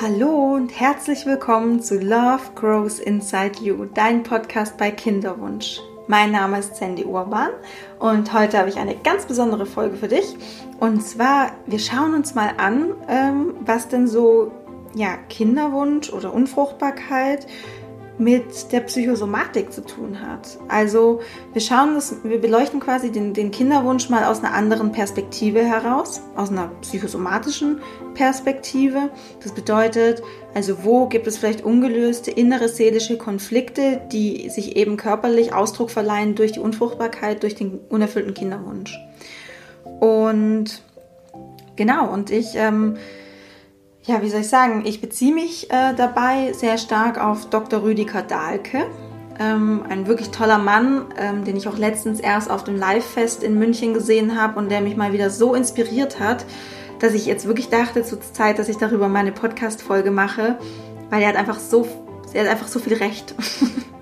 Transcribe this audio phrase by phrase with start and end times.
[0.00, 5.80] Hallo und herzlich willkommen zu Love Grows Inside You, dein Podcast bei Kinderwunsch.
[6.08, 7.50] Mein Name ist Sandy Urban
[8.00, 10.36] und heute habe ich eine ganz besondere Folge für dich.
[10.80, 14.50] Und zwar, wir schauen uns mal an, ähm, was denn so
[14.96, 17.46] ja, Kinderwunsch oder Unfruchtbarkeit
[18.16, 20.58] mit der Psychosomatik zu tun hat.
[20.68, 21.20] Also
[21.52, 26.20] wir schauen das, wir beleuchten quasi den, den Kinderwunsch mal aus einer anderen Perspektive heraus,
[26.36, 27.80] aus einer psychosomatischen
[28.14, 29.10] Perspektive.
[29.42, 30.22] Das bedeutet,
[30.54, 36.36] also wo gibt es vielleicht ungelöste innere seelische Konflikte, die sich eben körperlich Ausdruck verleihen
[36.36, 38.96] durch die Unfruchtbarkeit, durch den unerfüllten Kinderwunsch.
[39.98, 40.82] Und
[41.74, 42.96] genau, und ich ähm,
[44.06, 47.82] ja, wie soll ich sagen, ich beziehe mich äh, dabei sehr stark auf Dr.
[47.82, 48.86] Rüdiger Dahlke.
[49.40, 53.58] Ähm, ein wirklich toller Mann, ähm, den ich auch letztens erst auf dem Live-Fest in
[53.58, 56.44] München gesehen habe und der mich mal wieder so inspiriert hat,
[57.00, 60.58] dass ich jetzt wirklich dachte zur Zeit, dass ich darüber meine Podcast-Folge mache,
[61.10, 61.88] weil er hat einfach so,
[62.32, 63.34] er hat einfach so viel Recht.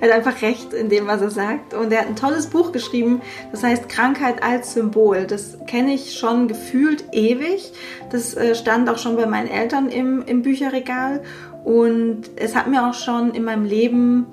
[0.00, 1.74] er hat einfach recht in dem, was er sagt.
[1.74, 3.20] Und er hat ein tolles Buch geschrieben,
[3.52, 5.26] das heißt Krankheit als Symbol.
[5.26, 7.72] Das kenne ich schon gefühlt ewig.
[8.10, 11.22] Das äh, stand auch schon bei meinen Eltern im, im Bücherregal.
[11.64, 14.26] Und es hat mir auch schon in meinem Leben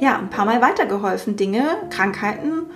[0.00, 2.66] ja, ein paar Mal weitergeholfen, Dinge, Krankheiten,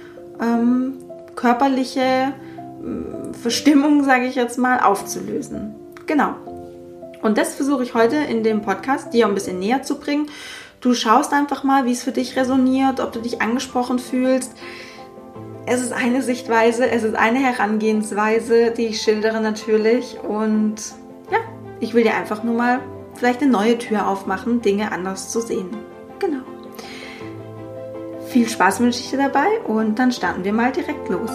[0.41, 0.95] ähm,
[1.35, 5.75] körperliche äh, Verstimmung, sage ich jetzt mal, aufzulösen.
[6.07, 6.35] Genau.
[7.23, 10.29] Und das versuche ich heute in dem Podcast dir ein bisschen näher zu bringen.
[10.87, 14.53] Du schaust einfach mal, wie es für dich resoniert, ob du dich angesprochen fühlst.
[15.67, 20.17] Es ist eine Sichtweise, es ist eine Herangehensweise, die ich schildere natürlich.
[20.21, 20.77] Und
[21.33, 21.39] ja,
[21.81, 22.79] ich will dir einfach nur mal
[23.15, 25.71] vielleicht eine neue Tür aufmachen, Dinge anders zu sehen.
[26.21, 26.45] Genau.
[28.29, 31.33] Viel Spaß wünsche ich dir dabei und dann starten wir mal direkt los.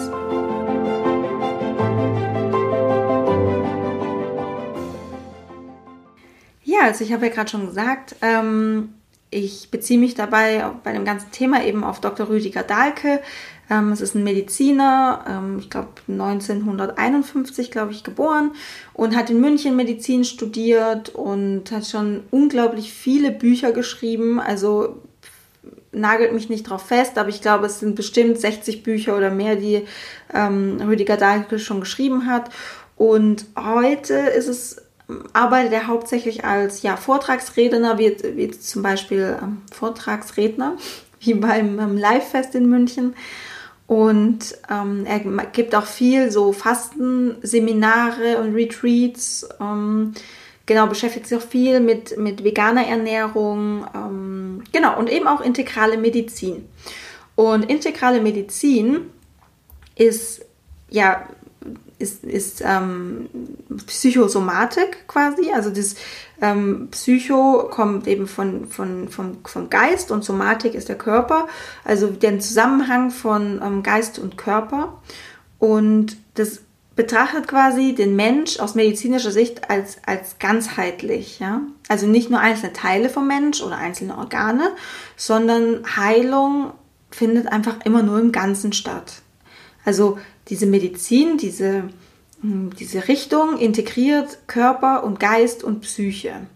[6.64, 8.94] Ja, also ich habe ja gerade schon gesagt, ähm,
[9.32, 12.28] ich beziehe mich dabei bei dem ganzen Thema eben auf Dr.
[12.28, 13.20] Rüdiger Dahlke.
[13.70, 18.52] Ähm, es ist ein Mediziner, ähm, ich glaube 1951, glaube ich, geboren
[18.92, 24.38] und hat in München Medizin studiert und hat schon unglaublich viele Bücher geschrieben.
[24.38, 25.00] Also
[25.92, 29.56] nagelt mich nicht drauf fest, aber ich glaube, es sind bestimmt 60 Bücher oder mehr,
[29.56, 29.82] die
[30.34, 32.50] ähm, Rüdiger Dahlke schon geschrieben hat.
[32.96, 34.81] Und heute ist es
[35.32, 40.76] arbeitet er hauptsächlich als ja, Vortragsredner, wie, wie zum Beispiel ähm, Vortragsredner,
[41.20, 43.14] wie beim ähm, Live-Fest in München.
[43.86, 49.46] Und ähm, er gibt auch viel so Fastenseminare und Retreats.
[49.60, 50.14] Ähm,
[50.66, 53.84] genau, beschäftigt sich auch viel mit, mit veganer Ernährung.
[53.94, 56.66] Ähm, genau, und eben auch integrale Medizin.
[57.34, 59.10] Und integrale Medizin
[59.96, 60.44] ist
[60.88, 61.28] ja
[62.02, 63.28] ist, ist ähm,
[63.86, 65.52] Psychosomatik quasi.
[65.52, 65.94] Also das
[66.40, 71.46] ähm, Psycho kommt eben von, von, von, vom Geist und Somatik ist der Körper.
[71.84, 75.00] Also der Zusammenhang von ähm, Geist und Körper.
[75.58, 76.60] Und das
[76.94, 81.38] betrachtet quasi den Mensch aus medizinischer Sicht als, als ganzheitlich.
[81.38, 81.62] Ja?
[81.88, 84.72] Also nicht nur einzelne Teile vom Mensch oder einzelne Organe,
[85.16, 86.72] sondern Heilung
[87.10, 89.22] findet einfach immer nur im Ganzen statt.
[89.84, 90.18] Also
[90.48, 91.84] diese Medizin, diese,
[92.40, 96.46] hm, diese Richtung integriert Körper und Geist und Psyche.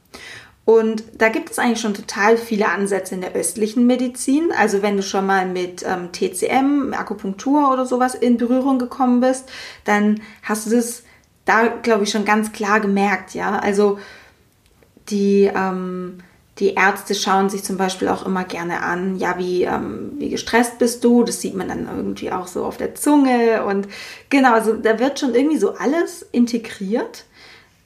[0.67, 4.51] Und da gibt es eigentlich schon total viele Ansätze in der östlichen Medizin.
[4.51, 9.49] Also wenn du schon mal mit ähm, TCM, Akupunktur oder sowas in Berührung gekommen bist,
[9.85, 11.05] dann hast du das
[11.45, 13.35] da, glaube ich, schon ganz klar gemerkt.
[13.35, 14.01] Ja, also
[15.09, 16.19] die ähm,
[16.59, 20.78] die Ärzte schauen sich zum Beispiel auch immer gerne an, ja, wie, ähm, wie gestresst
[20.78, 21.22] bist du?
[21.22, 23.65] Das sieht man dann irgendwie auch so auf der Zunge.
[23.65, 23.89] Und
[24.31, 27.25] genau, also da wird schon irgendwie so alles integriert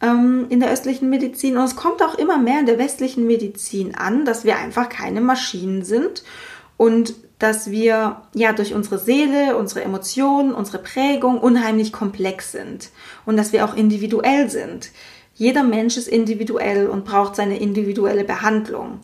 [0.01, 1.57] ähm, in der östlichen Medizin.
[1.57, 5.21] Und es kommt auch immer mehr in der westlichen Medizin an, dass wir einfach keine
[5.21, 6.23] Maschinen sind
[6.77, 12.91] und dass wir ja durch unsere Seele, unsere Emotionen, unsere Prägung unheimlich komplex sind
[13.27, 14.91] und dass wir auch individuell sind.
[15.41, 19.01] Jeder Mensch ist individuell und braucht seine individuelle Behandlung.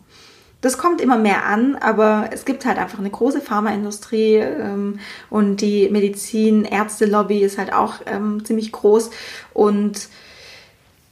[0.60, 5.00] Das kommt immer mehr an, aber es gibt halt einfach eine große Pharmaindustrie ähm,
[5.30, 9.12] und die Medizin-Ärzte-Lobby ist halt auch ähm, ziemlich groß.
[9.54, 10.10] Und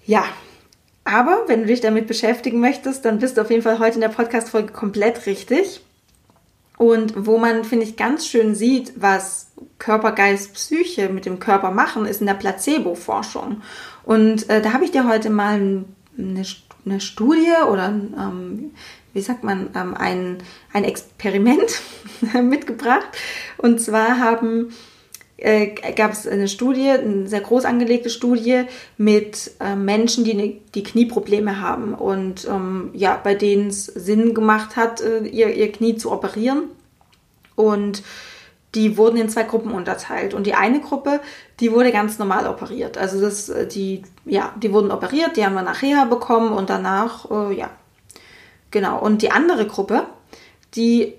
[0.04, 0.26] ja,
[1.04, 4.02] aber wenn du dich damit beschäftigen möchtest, dann bist du auf jeden Fall heute in
[4.02, 5.80] der Podcast-Folge komplett richtig.
[6.76, 11.70] Und wo man, finde ich, ganz schön sieht, was Körper, Geist, Psyche mit dem Körper
[11.70, 13.62] machen, ist in der Placebo-Forschung.
[14.04, 15.84] Und äh, da habe ich dir heute mal
[16.18, 16.44] eine,
[16.84, 18.72] eine Studie oder ähm,
[19.12, 20.38] wie sagt man, ähm, ein,
[20.72, 21.80] ein Experiment
[22.42, 23.06] mitgebracht.
[23.58, 24.74] Und zwar haben
[25.36, 28.64] äh, gab es eine Studie, eine sehr groß angelegte Studie
[28.96, 34.34] mit äh, Menschen, die, ne, die Knieprobleme haben und ähm, ja, bei denen es Sinn
[34.34, 36.64] gemacht hat, äh, ihr, ihr Knie zu operieren.
[37.56, 38.02] Und
[38.74, 40.34] die wurden in zwei Gruppen unterteilt.
[40.34, 41.20] Und die eine Gruppe,
[41.60, 42.98] die wurde ganz normal operiert.
[42.98, 47.30] Also das, äh, die, ja, die wurden operiert, die haben wir nachher bekommen und danach,
[47.30, 47.70] äh, ja,
[48.70, 48.98] genau.
[48.98, 50.06] Und die andere Gruppe,
[50.74, 51.14] die,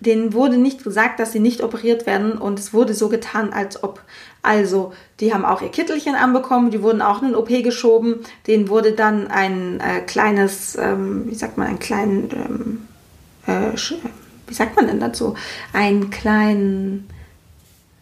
[0.00, 3.82] denen wurde nicht gesagt, dass sie nicht operiert werden und es wurde so getan, als
[3.84, 4.02] ob.
[4.42, 8.68] Also, die haben auch ihr Kittelchen anbekommen, die wurden auch in den OP geschoben, denen
[8.68, 12.88] wurde dann ein äh, kleines, ähm, wie sagt man, ein kleinen,
[13.46, 13.76] ähm, äh,
[14.50, 15.34] wie sagt man denn dazu,
[15.72, 17.08] einen kleinen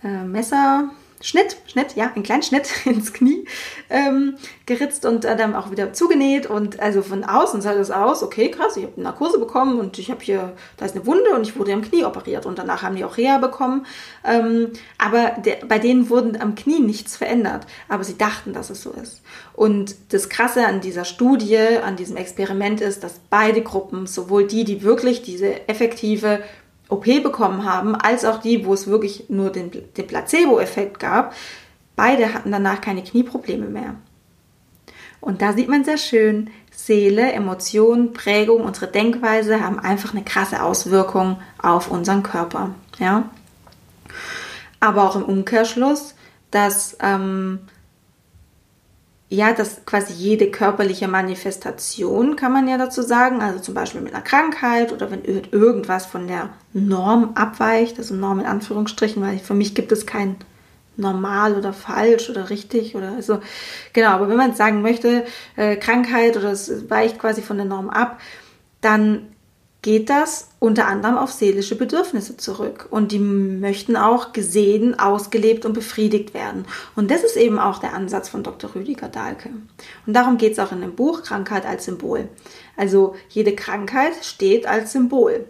[0.02, 0.88] äh, Messer,
[1.20, 3.44] Schnitt, Schnitt, ja, einen kleinen Schnitt ins Knie
[3.90, 4.36] ähm,
[4.66, 8.50] geritzt und äh, dann auch wieder zugenäht und also von außen sah das aus, okay,
[8.50, 11.58] krass, ich habe Narkose bekommen und ich habe hier, da ist eine Wunde und ich
[11.58, 13.86] wurde am Knie operiert und danach haben die auch Reha bekommen,
[14.24, 18.82] ähm, aber der, bei denen wurden am Knie nichts verändert, aber sie dachten, dass es
[18.82, 19.22] so ist.
[19.54, 24.64] Und das Krasse an dieser Studie, an diesem Experiment ist, dass beide Gruppen, sowohl die,
[24.64, 26.40] die wirklich diese effektive
[26.88, 31.34] OP bekommen haben, als auch die, wo es wirklich nur den, den Placebo-Effekt gab,
[31.96, 33.94] beide hatten danach keine Knieprobleme mehr.
[35.20, 40.62] Und da sieht man sehr schön, Seele, Emotionen, Prägung, unsere Denkweise haben einfach eine krasse
[40.62, 42.70] Auswirkung auf unseren Körper.
[42.98, 43.28] Ja?
[44.80, 46.14] Aber auch im Umkehrschluss,
[46.50, 47.58] dass ähm,
[49.30, 54.14] ja, dass quasi jede körperliche Manifestation, kann man ja dazu sagen, also zum Beispiel mit
[54.14, 59.54] einer Krankheit oder wenn irgendwas von der Norm abweicht, also Norm in Anführungsstrichen, weil für
[59.54, 60.36] mich gibt es kein
[60.96, 63.40] normal oder falsch oder richtig oder also
[63.92, 65.24] genau, aber wenn man sagen möchte,
[65.56, 68.20] äh, Krankheit oder es weicht quasi von der Norm ab,
[68.80, 69.28] dann
[69.88, 72.88] geht das unter anderem auf seelische Bedürfnisse zurück.
[72.90, 76.66] Und die möchten auch gesehen, ausgelebt und befriedigt werden.
[76.94, 78.74] Und das ist eben auch der Ansatz von Dr.
[78.74, 79.48] Rüdiger Dahlke.
[80.06, 82.28] Und darum geht es auch in dem Buch Krankheit als Symbol.
[82.76, 85.46] Also jede Krankheit steht als Symbol.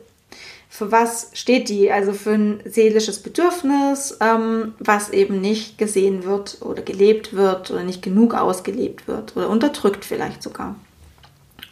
[0.68, 1.90] Für was steht die?
[1.90, 7.82] Also für ein seelisches Bedürfnis, ähm, was eben nicht gesehen wird oder gelebt wird oder
[7.82, 10.76] nicht genug ausgelebt wird oder unterdrückt vielleicht sogar.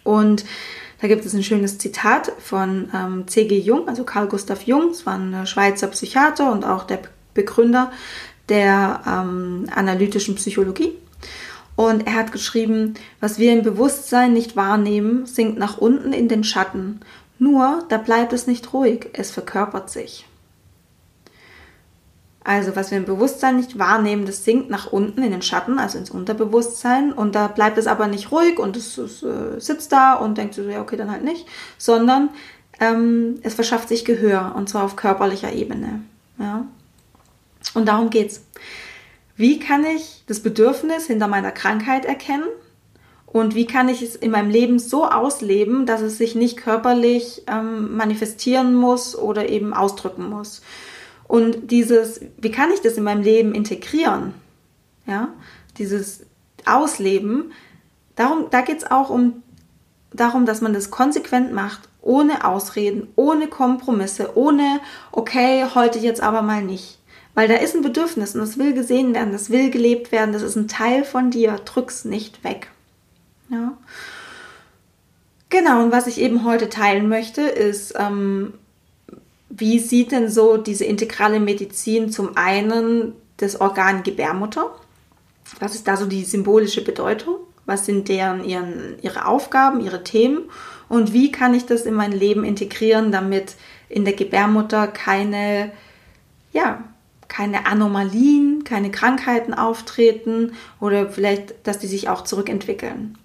[0.02, 0.44] Und
[1.00, 3.58] da gibt es ein schönes Zitat von ähm, C.G.
[3.58, 7.00] Jung, also Carl Gustav Jung, es war ein Schweizer Psychiater und auch der
[7.34, 7.93] Begründer
[8.48, 10.93] der ähm, analytischen Psychologie.
[11.75, 16.43] Und er hat geschrieben, was wir im Bewusstsein nicht wahrnehmen, sinkt nach unten in den
[16.43, 17.00] Schatten.
[17.38, 20.26] Nur, da bleibt es nicht ruhig, es verkörpert sich.
[22.46, 25.98] Also was wir im Bewusstsein nicht wahrnehmen, das sinkt nach unten in den Schatten, also
[25.98, 27.12] ins Unterbewusstsein.
[27.12, 30.54] Und da bleibt es aber nicht ruhig und es, es äh, sitzt da und denkt
[30.54, 31.44] so, ja, okay, dann halt nicht.
[31.76, 32.28] Sondern
[32.78, 36.02] ähm, es verschafft sich Gehör und zwar auf körperlicher Ebene.
[36.38, 36.64] Ja?
[37.75, 38.44] Und darum geht's.
[39.34, 42.46] Wie kann ich das Bedürfnis hinter meiner Krankheit erkennen?
[43.26, 47.43] Und wie kann ich es in meinem Leben so ausleben, dass es sich nicht körperlich
[47.48, 50.62] ähm, manifestieren muss oder eben ausdrücken muss?
[51.28, 54.34] Und dieses, wie kann ich das in meinem Leben integrieren?
[55.06, 55.28] Ja,
[55.78, 56.23] dieses
[56.64, 57.52] Ausleben,
[58.14, 59.43] darum, da geht es auch um
[60.12, 64.81] darum, dass man das konsequent macht, ohne Ausreden, ohne Kompromisse, ohne,
[65.12, 66.99] okay, heute jetzt aber mal nicht.
[67.34, 70.43] Weil da ist ein Bedürfnis und das will gesehen werden, das will gelebt werden, das
[70.43, 72.70] ist ein Teil von dir, drück's nicht weg.
[73.50, 73.77] Ja.
[75.50, 78.55] Genau, und was ich eben heute teilen möchte, ist, ähm,
[79.58, 84.75] wie sieht denn so diese integrale Medizin zum einen das Organ Gebärmutter?
[85.60, 87.36] Was ist da so die symbolische Bedeutung?
[87.65, 90.51] Was sind deren ihren, ihre Aufgaben, ihre Themen?
[90.89, 93.56] Und wie kann ich das in mein Leben integrieren, damit
[93.89, 95.72] in der Gebärmutter keine,
[96.53, 96.84] ja,
[97.29, 103.19] keine Anomalien, keine Krankheiten auftreten oder vielleicht, dass die sich auch zurückentwickeln.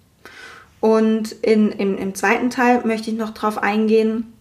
[0.80, 4.34] Und in, im, im zweiten Teil möchte ich noch darauf eingehen,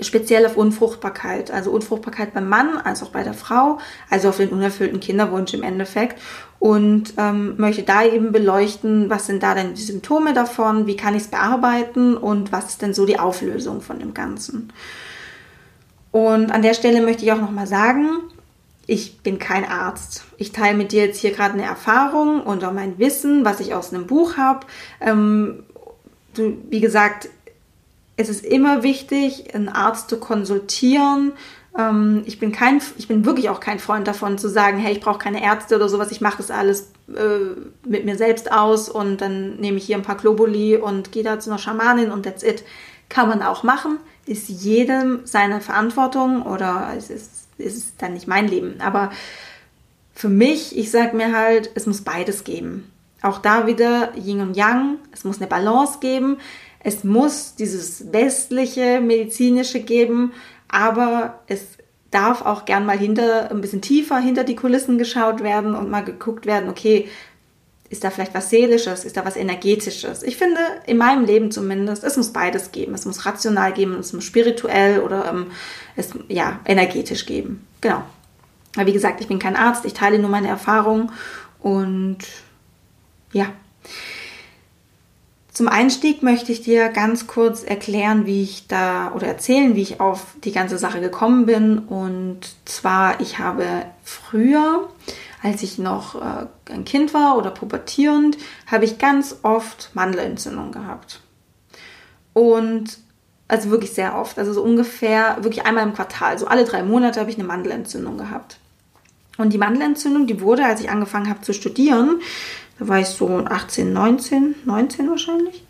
[0.00, 4.48] speziell auf Unfruchtbarkeit, also Unfruchtbarkeit beim Mann als auch bei der Frau, also auf den
[4.48, 6.20] unerfüllten Kinderwunsch im Endeffekt
[6.58, 11.14] und ähm, möchte da eben beleuchten, was sind da denn die Symptome davon, wie kann
[11.14, 14.72] ich es bearbeiten und was ist denn so die Auflösung von dem Ganzen.
[16.10, 18.08] Und an der Stelle möchte ich auch nochmal sagen,
[18.86, 20.24] ich bin kein Arzt.
[20.36, 23.74] Ich teile mit dir jetzt hier gerade eine Erfahrung und auch mein Wissen, was ich
[23.74, 24.66] aus einem Buch habe.
[25.00, 25.64] Ähm,
[26.36, 27.28] wie gesagt,
[28.16, 31.32] es ist immer wichtig, einen Arzt zu konsultieren.
[31.76, 35.00] Ähm, ich, bin kein, ich bin wirklich auch kein Freund davon zu sagen, hey, ich
[35.00, 39.20] brauche keine Ärzte oder sowas, ich mache das alles äh, mit mir selbst aus und
[39.20, 42.42] dann nehme ich hier ein paar Globuli und gehe da zu einer Schamanin und that's
[42.42, 42.64] it.
[43.08, 48.48] Kann man auch machen, ist jedem seine Verantwortung oder es ist, ist dann nicht mein
[48.48, 48.80] Leben.
[48.80, 49.10] Aber
[50.14, 52.90] für mich, ich sag mir halt, es muss beides geben.
[53.20, 56.38] Auch da wieder Yin und Yang, es muss eine Balance geben,
[56.84, 60.32] es muss dieses westliche, medizinische geben,
[60.68, 61.62] aber es
[62.10, 66.04] darf auch gern mal hinter, ein bisschen tiefer hinter die Kulissen geschaut werden und mal
[66.04, 67.08] geguckt werden, okay,
[67.90, 70.22] ist da vielleicht was Seelisches, ist da was Energetisches?
[70.22, 72.94] Ich finde, in meinem Leben zumindest, es muss beides geben.
[72.94, 75.46] Es muss rational geben, es muss spirituell oder ähm,
[75.96, 77.66] es, ja, energetisch geben.
[77.80, 78.02] Genau.
[78.76, 81.12] Aber wie gesagt, ich bin kein Arzt, ich teile nur meine Erfahrungen
[81.60, 82.18] und
[83.32, 83.46] ja.
[85.54, 90.00] Zum Einstieg möchte ich dir ganz kurz erklären, wie ich da oder erzählen, wie ich
[90.00, 91.78] auf die ganze Sache gekommen bin.
[91.78, 94.88] Und zwar, ich habe früher,
[95.44, 101.20] als ich noch äh, ein Kind war oder pubertierend, habe ich ganz oft Mandelentzündung gehabt.
[102.32, 102.98] Und
[103.46, 107.20] also wirklich sehr oft, also so ungefähr wirklich einmal im Quartal, so alle drei Monate
[107.20, 108.58] habe ich eine Mandelentzündung gehabt.
[109.36, 112.20] Und die Mandelentzündung, die wurde, als ich angefangen habe zu studieren,
[112.78, 115.64] da war ich so 18, 19, 19 wahrscheinlich.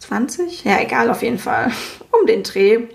[0.00, 0.64] 20?
[0.64, 1.72] Ja, egal, auf jeden Fall.
[2.18, 2.86] Um den Dreh.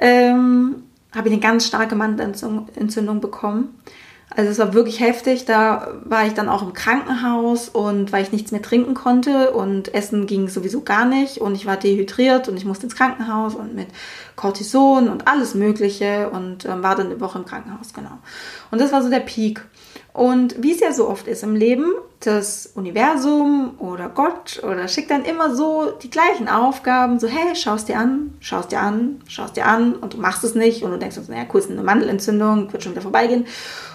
[0.00, 0.82] Ähm,
[1.14, 3.80] habe ich eine ganz starke Mandelentzündung bekommen.
[4.30, 5.46] Also es war wirklich heftig.
[5.46, 9.94] Da war ich dann auch im Krankenhaus und weil ich nichts mehr trinken konnte und
[9.94, 13.74] Essen ging sowieso gar nicht und ich war dehydriert und ich musste ins Krankenhaus und
[13.74, 13.88] mit
[14.36, 18.18] Cortison und alles Mögliche und ähm, war dann eine Woche im Krankenhaus, genau.
[18.70, 19.64] Und das war so der Peak.
[20.18, 25.12] Und wie es ja so oft ist im Leben, das Universum oder Gott oder schickt
[25.12, 29.56] dann immer so die gleichen Aufgaben, so hey, schaust dir an, schaust dir an, schaust
[29.56, 32.82] dir an und du machst es nicht und du denkst, naja, kurz eine Mandelentzündung, wird
[32.82, 33.46] schon wieder vorbeigehen.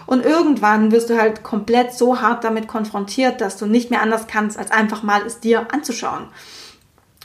[0.06, 4.27] Und irgendwann wirst du halt komplett so hart damit konfrontiert, dass du nicht mehr anders
[4.27, 6.27] kannst, als einfach mal es dir anzuschauen.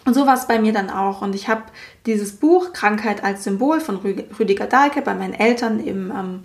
[0.06, 1.22] Und so war es bei mir dann auch.
[1.22, 1.62] Und ich habe
[2.04, 6.40] dieses Buch Krankheit als Symbol von Rüdiger Dahlke bei meinen Eltern im ähm,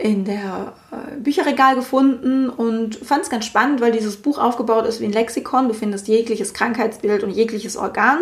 [0.00, 5.00] in der äh, Bücherregal gefunden und fand es ganz spannend, weil dieses Buch aufgebaut ist
[5.00, 5.68] wie ein Lexikon.
[5.68, 8.20] Du findest jegliches Krankheitsbild und jegliches Organ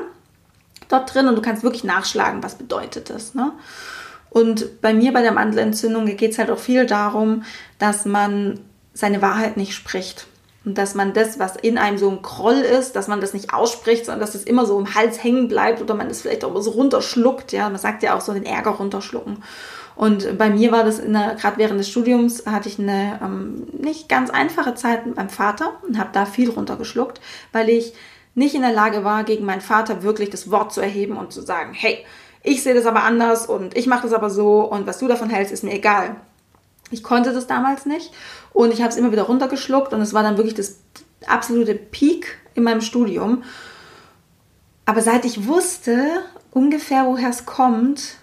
[0.89, 3.35] dort drin und du kannst wirklich nachschlagen, was bedeutet das.
[3.35, 3.53] Ne?
[4.31, 7.45] Und bei mir bei der Mandelentzündung geht es halt auch viel darum,
[7.79, 8.59] dass man
[8.93, 10.27] seine Wahrheit nicht spricht.
[10.65, 13.55] Und dass man das, was in einem so ein Kroll ist, dass man das nicht
[13.55, 16.61] ausspricht, sondern dass das immer so im Hals hängen bleibt oder man das vielleicht auch
[16.61, 17.53] so runterschluckt.
[17.53, 19.43] Ja, man sagt ja auch so den Ärger runterschlucken.
[19.99, 24.31] Und bei mir war das gerade während des Studiums, hatte ich eine ähm, nicht ganz
[24.31, 27.95] einfache Zeit mit meinem Vater und habe da viel runtergeschluckt, weil ich
[28.37, 31.43] nicht in der Lage war, gegen meinen Vater wirklich das Wort zu erheben und zu
[31.43, 32.07] sagen, hey,
[32.45, 35.31] ich sehe das aber anders und ich mache das aber so und was du davon
[35.31, 36.14] hältst, ist mir egal.
[36.93, 38.12] Ich konnte das damals nicht
[38.52, 40.78] und ich habe es immer wieder runtergeschluckt und es war dann wirklich das
[41.26, 43.43] absolute Peak in meinem Studium.
[44.87, 48.19] Aber seit ich wusste ungefähr, woher es kommt,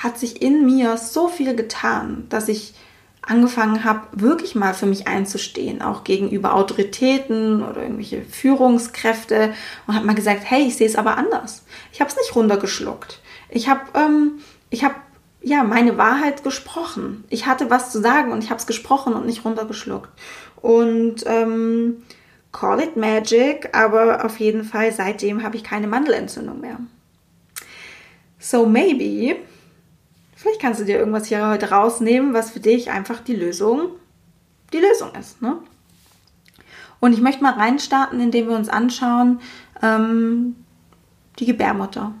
[0.00, 2.74] hat sich in mir so viel getan, dass ich
[3.22, 9.52] angefangen habe, wirklich mal für mich einzustehen, auch gegenüber Autoritäten oder irgendwelche Führungskräfte
[9.86, 11.64] und habe mal gesagt, hey, ich sehe es aber anders.
[11.92, 13.20] Ich habe es nicht runtergeschluckt.
[13.50, 14.40] Ich habe ähm,
[14.70, 14.94] ich habe
[15.42, 17.24] ja meine Wahrheit gesprochen.
[17.28, 20.10] Ich hatte was zu sagen und ich habe es gesprochen und nicht runtergeschluckt.
[20.62, 22.02] Und ähm,
[22.52, 26.78] call it magic, aber auf jeden Fall seitdem habe ich keine Mandelentzündung mehr.
[28.38, 29.36] So maybe
[30.40, 33.90] Vielleicht kannst du dir irgendwas hier heute rausnehmen, was für dich einfach die Lösung,
[34.72, 35.42] die Lösung ist.
[35.42, 35.58] Ne?
[36.98, 39.40] Und ich möchte mal reinstarten, indem wir uns anschauen,
[39.82, 40.56] ähm,
[41.38, 42.14] die Gebärmutter.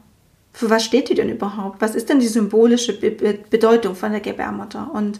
[0.52, 1.80] Für was steht die denn überhaupt?
[1.80, 4.90] Was ist denn die symbolische Be Be Bedeutung von der Gebärmutter?
[4.92, 5.18] Und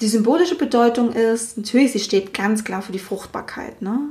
[0.00, 3.82] die symbolische Bedeutung ist, natürlich, sie steht ganz klar für die Fruchtbarkeit.
[3.82, 4.08] Ne?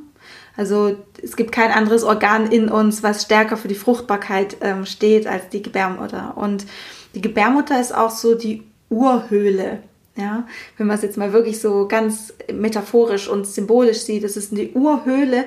[0.56, 5.26] Also es gibt kein anderes Organ in uns, was stärker für die Fruchtbarkeit ähm, steht
[5.26, 6.38] als die Gebärmutter.
[6.38, 6.68] Und
[7.16, 9.80] die Gebärmutter ist auch so die Urhöhle.
[10.18, 14.56] Ja, wenn man es jetzt mal wirklich so ganz metaphorisch und symbolisch sieht, das ist
[14.56, 15.46] die Urhöhle.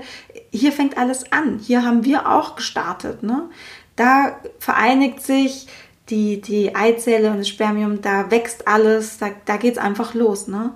[0.51, 1.59] Hier fängt alles an.
[1.59, 3.23] Hier haben wir auch gestartet.
[3.23, 3.49] Ne?
[3.97, 5.69] Da vereinigt sich
[6.11, 10.49] die, die Eizelle und das Spermium, da wächst alles, da, da geht es einfach los.
[10.49, 10.75] Ne?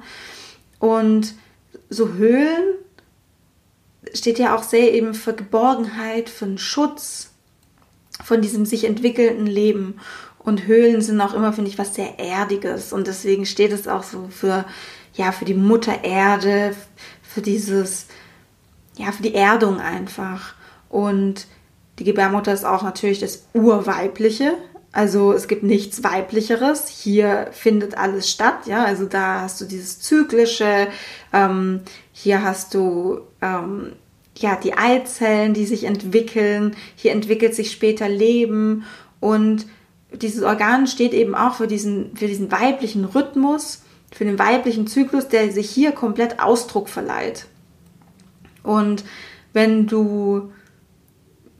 [0.78, 1.34] Und
[1.90, 2.74] so Höhlen
[4.14, 7.30] steht ja auch sehr eben für Geborgenheit, für einen Schutz
[8.24, 10.00] von diesem sich entwickelnden Leben.
[10.44, 12.92] Und Höhlen sind auch immer, finde ich, was sehr Erdiges.
[12.92, 14.64] Und deswegen steht es auch so für,
[15.14, 16.74] ja, für die Mutter Erde,
[17.22, 18.06] für dieses,
[18.96, 20.54] ja, für die Erdung einfach.
[20.88, 21.46] Und
[21.98, 24.54] die Gebärmutter ist auch natürlich das Urweibliche.
[24.90, 26.88] Also es gibt nichts Weiblicheres.
[26.88, 28.84] Hier findet alles statt, ja.
[28.84, 30.88] Also da hast du dieses Zyklische,
[31.32, 31.80] ähm,
[32.12, 33.92] hier hast du ähm,
[34.36, 36.76] ja die Eizellen, die sich entwickeln.
[36.94, 38.84] Hier entwickelt sich später Leben
[39.20, 39.66] und
[40.14, 45.28] dieses Organ steht eben auch für diesen, für diesen weiblichen Rhythmus für den weiblichen Zyklus,
[45.28, 47.46] der sich hier komplett Ausdruck verleiht.
[48.62, 49.04] Und
[49.52, 50.52] wenn du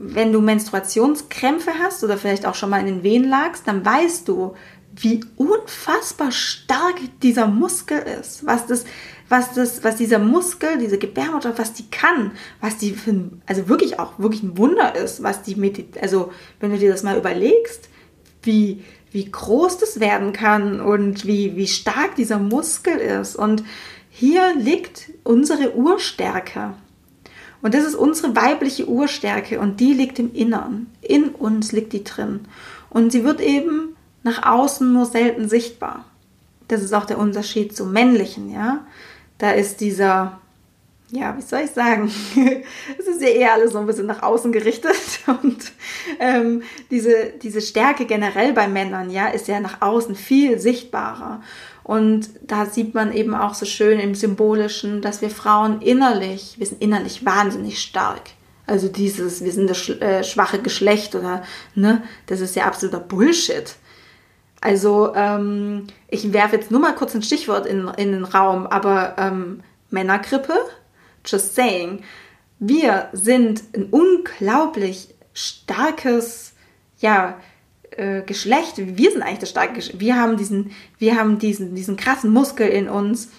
[0.04, 4.26] wenn du Menstruationskrämpfe hast oder vielleicht auch schon mal in den Wehen lagst, dann weißt
[4.26, 4.56] du,
[4.96, 8.84] wie unfassbar stark dieser Muskel ist, was das,
[9.28, 14.00] was das, was dieser Muskel, diese Gebärmutter, was die kann, was die für, also wirklich
[14.00, 17.88] auch wirklich ein Wunder ist, was die also wenn du dir das mal überlegst,
[18.42, 23.64] wie, wie groß das werden kann und wie, wie stark dieser Muskel ist und
[24.10, 26.74] hier liegt unsere Urstärke.
[27.62, 30.88] Und das ist unsere weibliche Urstärke und die liegt im Innern.
[31.00, 32.40] In uns liegt die drin.
[32.90, 36.04] Und sie wird eben nach außen nur selten sichtbar.
[36.68, 38.84] Das ist auch der Unterschied zum männlichen, ja.
[39.38, 40.40] Da ist dieser,
[41.12, 42.10] ja, wie soll ich sagen?
[42.98, 44.96] es ist ja eher alles so ein bisschen nach außen gerichtet
[45.42, 45.72] und
[46.18, 51.42] ähm, diese, diese Stärke generell bei Männern, ja, ist ja nach außen viel sichtbarer.
[51.84, 56.66] Und da sieht man eben auch so schön im Symbolischen, dass wir Frauen innerlich, wir
[56.66, 58.22] sind innerlich wahnsinnig stark.
[58.66, 61.42] Also dieses, wir sind das äh, schwache Geschlecht oder,
[61.74, 63.74] ne, das ist ja absoluter Bullshit.
[64.62, 69.16] Also ähm, ich werfe jetzt nur mal kurz ein Stichwort in, in den Raum, aber
[69.18, 70.54] ähm, Männergrippe,
[71.24, 72.02] just saying,
[72.58, 76.52] wir sind ein unglaublich starkes,
[76.98, 77.38] ja,
[77.96, 80.00] äh, Geschlecht, wir sind eigentlich das starke Geschlecht.
[80.00, 83.30] Wir haben diesen, wir haben diesen, diesen krassen Muskel in uns.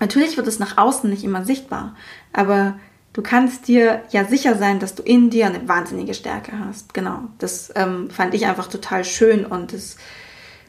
[0.00, 1.96] Natürlich wird es nach außen nicht immer sichtbar,
[2.32, 2.78] aber
[3.12, 6.94] du kannst dir ja sicher sein, dass du in dir eine wahnsinnige Stärke hast.
[6.94, 9.96] Genau, das ähm, fand ich einfach total schön und es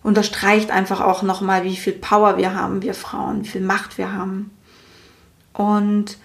[0.04, 4.12] unterstreicht einfach auch nochmal, wie viel Power wir haben, wir Frauen, wie viel Macht wir
[4.12, 4.52] haben.
[5.54, 6.18] Und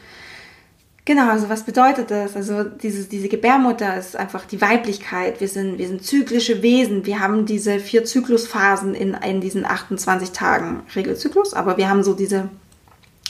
[1.09, 2.37] Genau, also was bedeutet das?
[2.37, 5.41] Also dieses, diese Gebärmutter ist einfach die Weiblichkeit.
[5.41, 7.07] Wir sind, wir sind zyklische Wesen.
[7.07, 12.13] Wir haben diese vier Zyklusphasen in, in diesen 28 Tagen Regelzyklus, aber wir haben so
[12.13, 12.51] diese,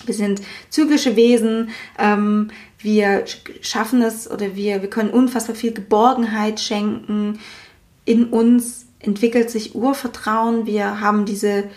[0.05, 1.71] wir sind zyklische Wesen.
[2.01, 3.23] Ähm, wir
[3.61, 7.39] schaffen es oder wir, wir können unfassbar viel Geborgenheit schenken.
[8.05, 10.67] In uns entwickelt sich Urvertrauen.
[10.67, 11.71] Wir haben diese,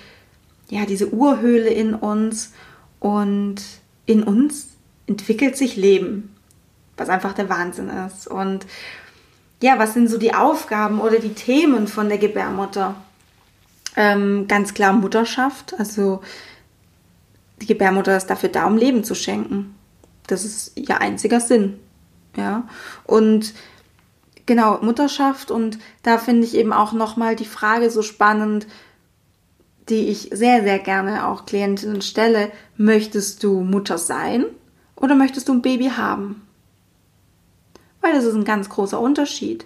[0.68, 2.54] ja, diese Urhöhle in uns
[3.00, 3.62] und
[4.08, 4.72] in uns
[5.12, 6.34] entwickelt sich Leben,
[6.98, 8.28] was einfach der Wahnsinn ist.
[8.28, 8.66] Und
[9.62, 12.96] ja, was sind so die Aufgaben oder die Themen von der Gebärmutter?
[13.98, 16.22] Ähm, ganz klar Mutterschaft, also
[17.62, 19.76] die Gebärmutter ist dafür da, um Leben zu schenken.
[20.28, 21.78] Das ist ihr einziger Sinn.
[22.38, 22.64] Ja,
[23.04, 23.54] und
[24.46, 28.68] genau, Mutterschaft und da finde ich eben auch nochmal die Frage so spannend,
[29.90, 32.50] die ich sehr, sehr gerne auch Klientinnen stelle.
[32.78, 34.46] Möchtest du Mutter sein
[34.96, 36.42] oder möchtest du ein Baby haben?
[38.02, 39.66] Weil das ist ein ganz großer Unterschied.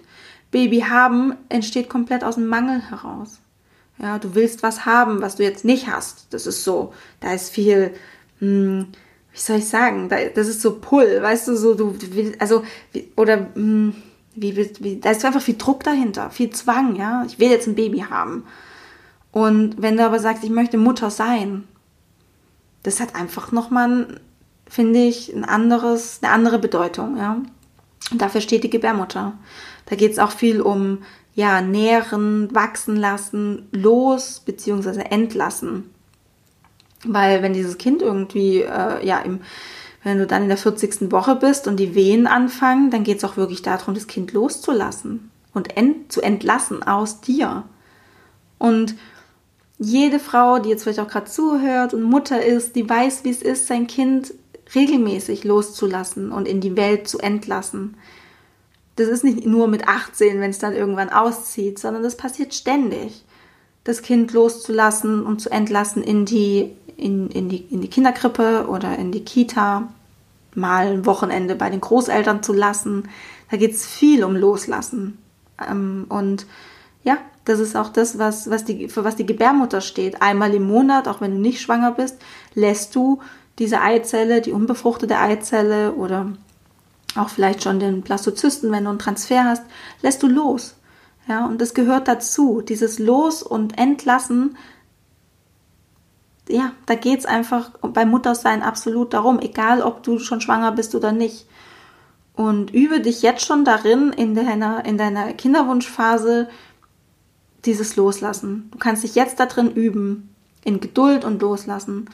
[0.50, 3.40] Baby haben entsteht komplett aus dem Mangel heraus.
[3.98, 6.26] Ja, du willst was haben, was du jetzt nicht hast.
[6.30, 7.94] Das ist so, da ist viel,
[8.40, 8.88] hm,
[9.32, 12.62] wie soll ich sagen, da, das ist so Pull, weißt du, so du, willst, also
[13.16, 13.94] oder hm,
[14.34, 17.24] wie, wie, da ist einfach viel Druck dahinter, viel Zwang, ja.
[17.26, 18.44] Ich will jetzt ein Baby haben.
[19.32, 21.64] Und wenn du aber sagst, ich möchte Mutter sein,
[22.82, 24.20] das hat einfach nochmal
[24.68, 27.40] finde ich, ein anderes, eine andere Bedeutung, ja.
[28.10, 29.32] Und dafür steht die Gebärmutter.
[29.86, 31.02] Da geht es auch viel um,
[31.34, 35.90] ja, nähren, wachsen lassen, los, beziehungsweise entlassen.
[37.04, 39.40] Weil wenn dieses Kind irgendwie, äh, ja, im,
[40.02, 41.10] wenn du dann in der 40.
[41.10, 45.30] Woche bist und die Wehen anfangen, dann geht es auch wirklich darum, das Kind loszulassen
[45.52, 47.64] und ent, zu entlassen aus dir.
[48.58, 48.94] Und
[49.78, 53.42] jede Frau, die jetzt vielleicht auch gerade zuhört und Mutter ist, die weiß, wie es
[53.42, 54.32] ist, sein Kind
[54.74, 57.96] regelmäßig loszulassen und in die Welt zu entlassen.
[58.96, 63.24] Das ist nicht nur mit 18, wenn es dann irgendwann auszieht, sondern das passiert ständig.
[63.84, 68.98] Das Kind loszulassen und zu entlassen in die, in, in die, in die Kinderkrippe oder
[68.98, 69.88] in die Kita,
[70.54, 73.08] mal ein Wochenende bei den Großeltern zu lassen.
[73.50, 75.18] Da geht es viel um Loslassen.
[75.64, 76.46] Ähm, und
[77.04, 80.22] ja, das ist auch das, was, was die, für was die Gebärmutter steht.
[80.22, 82.16] Einmal im Monat, auch wenn du nicht schwanger bist,
[82.54, 83.20] lässt du
[83.58, 86.32] diese Eizelle, die unbefruchtete Eizelle oder
[87.14, 89.64] auch vielleicht schon den Blastozysten, wenn du einen Transfer hast,
[90.02, 90.76] lässt du los.
[91.28, 92.60] Ja, und das gehört dazu.
[92.60, 94.56] Dieses Los- und Entlassen,
[96.48, 100.94] ja, da geht es einfach beim Muttersein absolut darum, egal ob du schon schwanger bist
[100.94, 101.46] oder nicht.
[102.34, 106.48] Und übe dich jetzt schon darin, in deiner, in deiner Kinderwunschphase
[107.64, 108.68] dieses Loslassen.
[108.70, 112.08] Du kannst dich jetzt darin üben, in Geduld und Loslassen.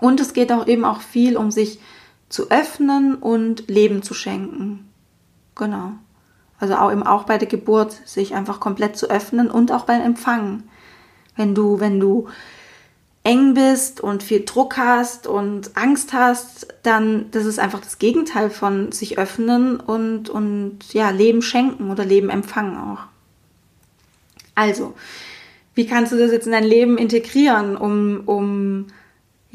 [0.00, 1.80] Und es geht auch eben auch viel um sich
[2.28, 4.88] zu öffnen und Leben zu schenken.
[5.54, 5.92] Genau.
[6.58, 10.00] Also auch eben auch bei der Geburt sich einfach komplett zu öffnen und auch beim
[10.00, 10.64] Empfangen.
[11.36, 12.28] Wenn du, wenn du
[13.26, 18.50] eng bist und viel Druck hast und Angst hast, dann das ist einfach das Gegenteil
[18.50, 23.00] von sich öffnen und, und ja, Leben schenken oder Leben empfangen auch.
[24.54, 24.94] Also,
[25.74, 28.86] wie kannst du das jetzt in dein Leben integrieren, um, um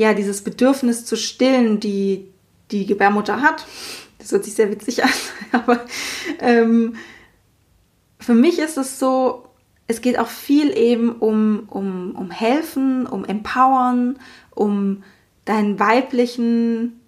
[0.01, 2.27] ja, dieses Bedürfnis zu stillen, die
[2.71, 3.67] die Gebärmutter hat?
[4.17, 5.11] Das hört sich sehr witzig an,
[5.51, 5.85] aber
[6.39, 6.95] ähm,
[8.19, 9.45] für mich ist es so,
[9.85, 14.17] es geht auch viel eben um, um, um Helfen, um Empowern,
[14.55, 15.03] um
[15.45, 17.00] deinen weiblichen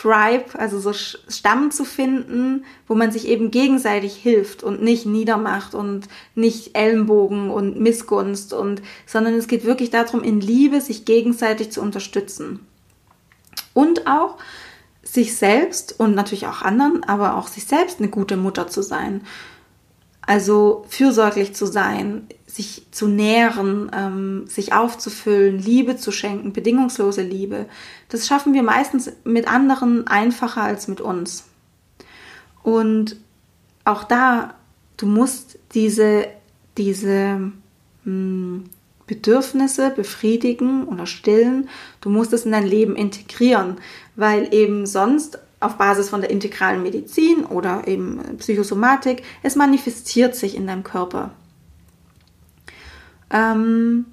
[0.00, 5.74] Tribe, also so Stamm zu finden, wo man sich eben gegenseitig hilft und nicht niedermacht
[5.74, 11.72] und nicht Ellenbogen und Missgunst und, sondern es geht wirklich darum, in Liebe sich gegenseitig
[11.72, 12.60] zu unterstützen.
[13.74, 14.36] Und auch
[15.02, 19.22] sich selbst und natürlich auch anderen, aber auch sich selbst eine gute Mutter zu sein.
[20.20, 27.66] Also fürsorglich zu sein, sich zu nähren, ähm, sich aufzufüllen, Liebe zu schenken, bedingungslose Liebe.
[28.08, 31.44] Das schaffen wir meistens mit anderen einfacher als mit uns.
[32.62, 33.16] Und
[33.84, 34.54] auch da,
[34.96, 36.26] du musst diese,
[36.78, 37.52] diese mh,
[38.04, 38.64] hm,
[39.06, 41.68] Bedürfnisse befriedigen oder stillen.
[42.00, 43.78] Du musst es in dein Leben integrieren,
[44.16, 50.56] weil eben sonst auf Basis von der integralen Medizin oder eben Psychosomatik, es manifestiert sich
[50.56, 51.32] in deinem Körper.
[53.30, 54.06] Ähm,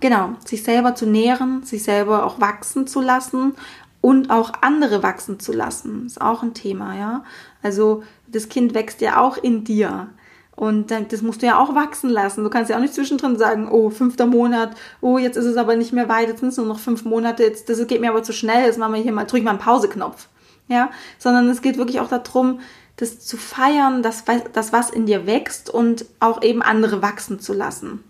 [0.00, 3.54] genau, sich selber zu nähren, sich selber auch wachsen zu lassen
[4.00, 7.24] und auch andere wachsen zu lassen, ist auch ein Thema, ja.
[7.62, 10.08] Also das Kind wächst ja auch in dir.
[10.56, 12.44] Und das musst du ja auch wachsen lassen.
[12.44, 15.74] Du kannst ja auch nicht zwischendrin sagen, oh, fünfter Monat, oh, jetzt ist es aber
[15.74, 18.22] nicht mehr weit, jetzt sind es nur noch fünf Monate, jetzt, das geht mir aber
[18.22, 20.28] zu schnell, jetzt machen wir hier mal, drück mal einen Pauseknopf
[20.70, 22.60] ja, sondern es geht wirklich auch darum,
[22.96, 27.52] das zu feiern, das, das was in dir wächst und auch eben andere wachsen zu
[27.52, 28.04] lassen.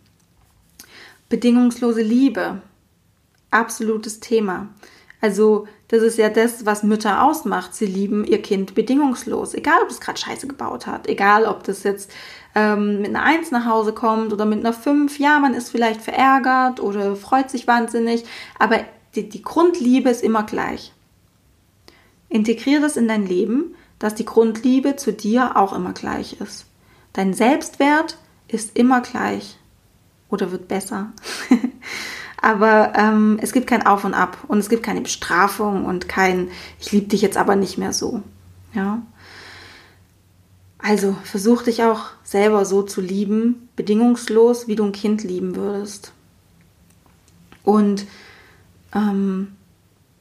[1.31, 2.61] Bedingungslose Liebe,
[3.53, 4.69] absolutes Thema.
[5.21, 7.73] Also das ist ja das, was Mütter ausmacht.
[7.73, 11.85] Sie lieben ihr Kind bedingungslos, egal ob es gerade Scheiße gebaut hat, egal ob das
[11.85, 12.11] jetzt
[12.57, 15.21] ähm, mit einer Eins nach Hause kommt oder mit einer Fünf.
[15.21, 18.25] Ja, man ist vielleicht verärgert oder freut sich wahnsinnig,
[18.59, 18.81] aber
[19.15, 20.93] die, die Grundliebe ist immer gleich.
[22.29, 26.67] Integriere es in dein Leben, dass die Grundliebe zu dir auch immer gleich ist.
[27.13, 29.60] Dein Selbstwert ist immer gleich
[30.31, 31.13] oder wird besser.
[32.41, 36.49] aber ähm, es gibt kein Auf und Ab und es gibt keine Bestrafung und kein
[36.79, 38.23] Ich liebe dich jetzt aber nicht mehr so.
[38.73, 39.03] Ja.
[40.79, 46.13] Also versuch dich auch selber so zu lieben, bedingungslos, wie du ein Kind lieben würdest.
[47.65, 48.07] Und
[48.95, 49.49] ähm,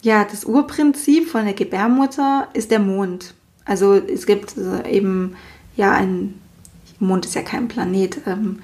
[0.01, 3.33] ja, das Urprinzip von der Gebärmutter ist der Mond.
[3.65, 5.35] Also es gibt äh, eben,
[5.75, 6.35] ja, ein,
[6.99, 8.19] Mond ist ja kein Planet.
[8.25, 8.59] Ähm,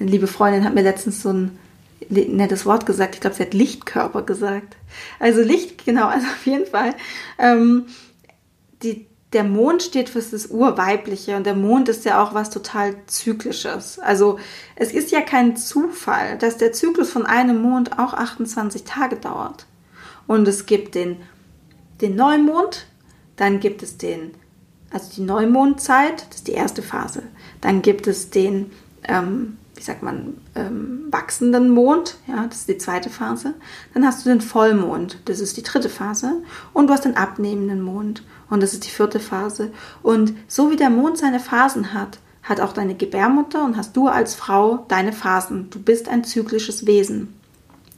[0.00, 1.58] eine liebe Freundin hat mir letztens so ein
[2.08, 3.14] nettes Wort gesagt.
[3.14, 4.76] Ich glaube, sie hat Lichtkörper gesagt.
[5.18, 6.94] Also Licht, genau, also auf jeden Fall.
[7.38, 7.86] Ähm,
[8.82, 12.96] die, der Mond steht für das Urweibliche und der Mond ist ja auch was total
[13.06, 13.98] Zyklisches.
[13.98, 14.38] Also
[14.74, 19.66] es ist ja kein Zufall, dass der Zyklus von einem Mond auch 28 Tage dauert.
[20.26, 21.18] Und es gibt den,
[22.00, 22.86] den Neumond,
[23.36, 24.32] dann gibt es den,
[24.90, 27.22] also die Neumondzeit, das ist die erste Phase.
[27.60, 28.72] Dann gibt es den,
[29.04, 33.54] ähm, wie sagt man, ähm, wachsenden Mond, ja, das ist die zweite Phase.
[33.94, 36.42] Dann hast du den Vollmond, das ist die dritte Phase.
[36.74, 39.72] Und du hast den abnehmenden Mond, und das ist die vierte Phase.
[40.02, 44.08] Und so wie der Mond seine Phasen hat, hat auch deine Gebärmutter und hast du
[44.08, 45.70] als Frau deine Phasen.
[45.70, 47.34] Du bist ein zyklisches Wesen.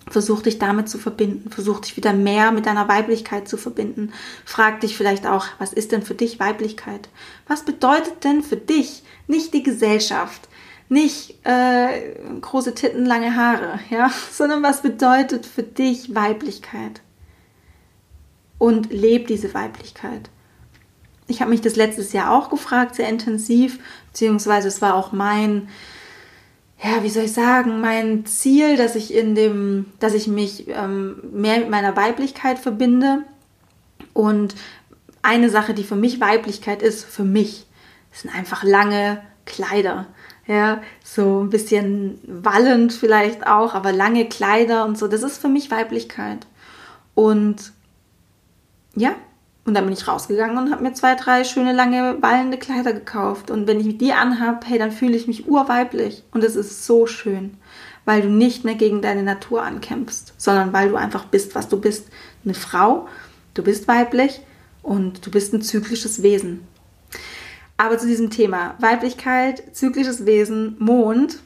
[0.08, 4.12] Versuch dich damit zu verbinden, versuch dich wieder mehr mit deiner Weiblichkeit zu verbinden.
[4.44, 7.08] Frag dich vielleicht auch, was ist denn für dich Weiblichkeit?
[7.48, 10.48] Was bedeutet denn für dich nicht die Gesellschaft,
[10.92, 17.00] nicht äh, große Titten, lange Haare, ja, sondern was bedeutet für dich Weiblichkeit?
[18.58, 20.30] Und leb diese Weiblichkeit.
[21.26, 23.80] Ich habe mich das letztes Jahr auch gefragt, sehr intensiv,
[24.12, 25.68] beziehungsweise es war auch mein
[26.82, 31.16] ja, wie soll ich sagen, mein Ziel, dass ich in dem, dass ich mich ähm,
[31.32, 33.22] mehr mit meiner Weiblichkeit verbinde.
[34.12, 34.56] Und
[35.22, 37.66] eine Sache, die für mich Weiblichkeit ist, für mich,
[38.10, 40.06] sind einfach lange Kleider.
[40.46, 45.06] Ja, so ein bisschen wallend vielleicht auch, aber lange Kleider und so.
[45.06, 46.46] Das ist für mich Weiblichkeit.
[47.14, 47.72] Und
[48.96, 49.14] ja,
[49.64, 53.50] und dann bin ich rausgegangen und habe mir zwei, drei schöne, lange, wallende Kleider gekauft.
[53.50, 56.24] Und wenn ich die anhab, hey, dann fühle ich mich urweiblich.
[56.32, 57.56] Und es ist so schön,
[58.04, 61.80] weil du nicht mehr gegen deine Natur ankämpfst, sondern weil du einfach bist, was du
[61.80, 62.08] bist.
[62.44, 63.06] Eine Frau,
[63.54, 64.40] du bist weiblich
[64.82, 66.66] und du bist ein zyklisches Wesen.
[67.82, 71.40] Aber zu diesem Thema Weiblichkeit, zyklisches Wesen, Mond,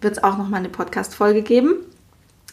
[0.00, 1.84] wird es auch nochmal eine Podcast-Folge geben.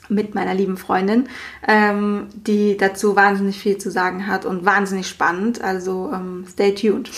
[0.10, 1.28] mit meiner lieben Freundin,
[1.67, 5.62] ähm, die dazu wahnsinnig viel zu sagen hat und wahnsinnig spannend.
[5.62, 7.12] Also ähm, stay tuned.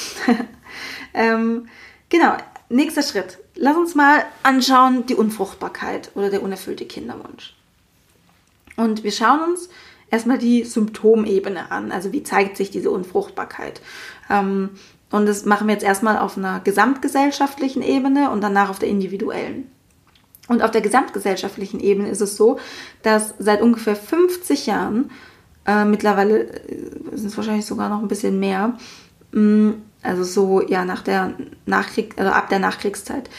[1.14, 1.70] ähm,
[2.10, 2.36] genau,
[2.68, 3.38] nächster Schritt.
[3.56, 7.56] Lass uns mal anschauen die Unfruchtbarkeit oder der unerfüllte Kinderwunsch.
[8.76, 9.70] Und wir schauen uns
[10.12, 11.94] erstmal die Symptomebene an.
[11.94, 13.80] Also wie zeigt sich diese Unfruchtbarkeit?
[14.30, 14.72] Ähm,
[15.12, 19.70] und das machen wir jetzt erstmal auf einer gesamtgesellschaftlichen Ebene und danach auf der individuellen.
[20.48, 22.60] Und auf der gesamtgesellschaftlichen Ebene ist es so,
[23.04, 25.12] dass seit ungefähr 50 Jahren,
[25.66, 28.78] äh, mittlerweile äh, sind es wahrscheinlich sogar noch ein bisschen mehr,
[29.32, 31.34] mh, mm, also so ja nach der
[31.66, 33.30] Nachkrieg, also ab der Nachkriegszeit,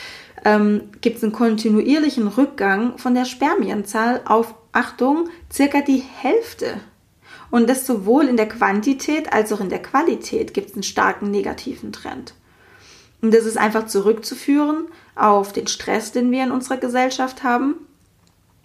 [0.45, 6.81] ähm, gibt es einen kontinuierlichen Rückgang von der Spermienzahl auf, Achtung, circa die Hälfte.
[7.51, 11.31] Und das sowohl in der Quantität als auch in der Qualität gibt es einen starken
[11.31, 12.35] negativen Trend.
[13.23, 17.75] Und das ist einfach zurückzuführen auf den Stress, den wir in unserer Gesellschaft haben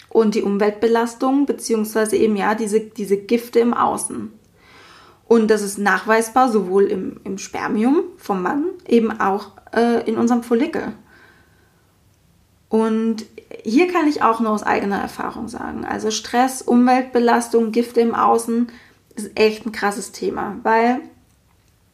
[0.09, 4.31] und die Umweltbelastung, beziehungsweise eben ja diese, diese Gifte im Außen.
[5.27, 10.43] Und das ist nachweisbar sowohl im, im Spermium vom Mann, eben auch äh, in unserem
[10.43, 10.93] Follikel.
[12.69, 13.25] Und
[13.63, 15.85] hier kann ich auch nur aus eigener Erfahrung sagen.
[15.85, 18.67] Also Stress, Umweltbelastung, Gifte im Außen
[19.15, 20.99] ist echt ein krasses Thema, weil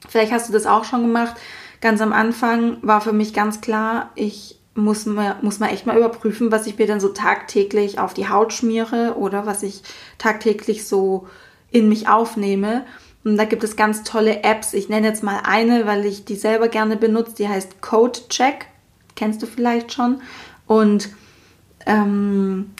[0.07, 1.35] vielleicht hast du das auch schon gemacht
[1.81, 5.97] ganz am Anfang war für mich ganz klar, ich muss mal, muss mal echt mal
[5.97, 9.81] überprüfen, was ich mir denn so tagtäglich auf die Haut schmiere oder was ich
[10.17, 11.27] tagtäglich so
[11.71, 12.85] in mich aufnehme.
[13.23, 14.73] Und da gibt es ganz tolle Apps.
[14.73, 17.35] Ich nenne jetzt mal eine, weil ich die selber gerne benutze.
[17.35, 18.67] Die heißt Code Check.
[19.15, 20.21] Kennst du vielleicht schon.
[20.65, 21.09] Und
[21.85, 22.71] ähm,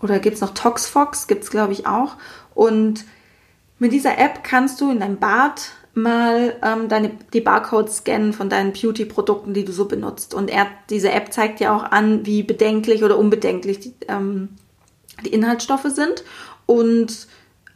[0.00, 1.26] oder gibt es noch Toxfox?
[1.26, 2.16] Gibt es, glaube ich, auch.
[2.54, 3.04] Und
[3.78, 8.48] mit dieser App kannst du in deinem Bad mal ähm, deine, die Barcodes scannen von
[8.48, 10.34] deinen Beauty-Produkten, die du so benutzt.
[10.34, 14.50] Und er, diese App zeigt dir auch an, wie bedenklich oder unbedenklich die, ähm,
[15.24, 16.24] die Inhaltsstoffe sind
[16.66, 17.26] und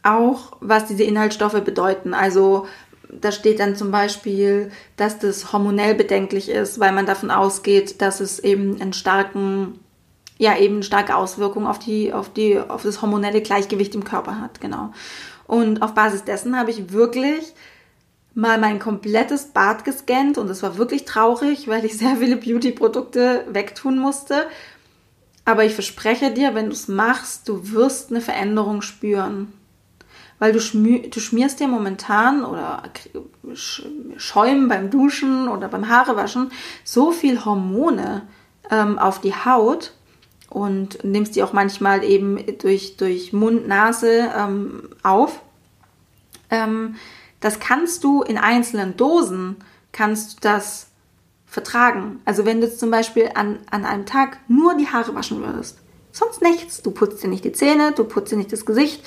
[0.03, 2.13] auch, was diese Inhaltsstoffe bedeuten.
[2.13, 2.65] Also
[3.09, 8.19] da steht dann zum Beispiel, dass das hormonell bedenklich ist, weil man davon ausgeht, dass
[8.19, 9.79] es eben einen starken,
[10.37, 14.61] ja, eben starke Auswirkung auf die, auf die, auf das hormonelle Gleichgewicht im Körper hat,
[14.61, 14.91] genau.
[15.47, 17.53] Und auf Basis dessen habe ich wirklich
[18.33, 23.45] mal mein komplettes Bad gescannt und es war wirklich traurig, weil ich sehr viele Beauty-Produkte
[23.51, 24.45] wegtun musste.
[25.43, 29.53] Aber ich verspreche dir, wenn du es machst, du wirst eine Veränderung spüren.
[30.39, 32.83] Weil du, schmier, du schmierst dir momentan oder
[34.17, 36.51] schäumen beim Duschen oder beim Haarewaschen
[36.83, 38.27] so viel Hormone
[38.69, 39.93] ähm, auf die Haut
[40.49, 45.41] und nimmst die auch manchmal eben durch, durch Mund, Nase ähm, auf.
[46.49, 46.95] Ähm,
[47.39, 49.57] das kannst du in einzelnen Dosen,
[49.91, 50.87] kannst du das
[51.45, 52.21] vertragen.
[52.25, 55.77] Also wenn du zum Beispiel an, an einem Tag nur die Haare waschen würdest,
[56.11, 56.81] sonst nichts.
[56.81, 59.03] Du putzt dir nicht die Zähne, du putzt dir nicht das Gesicht,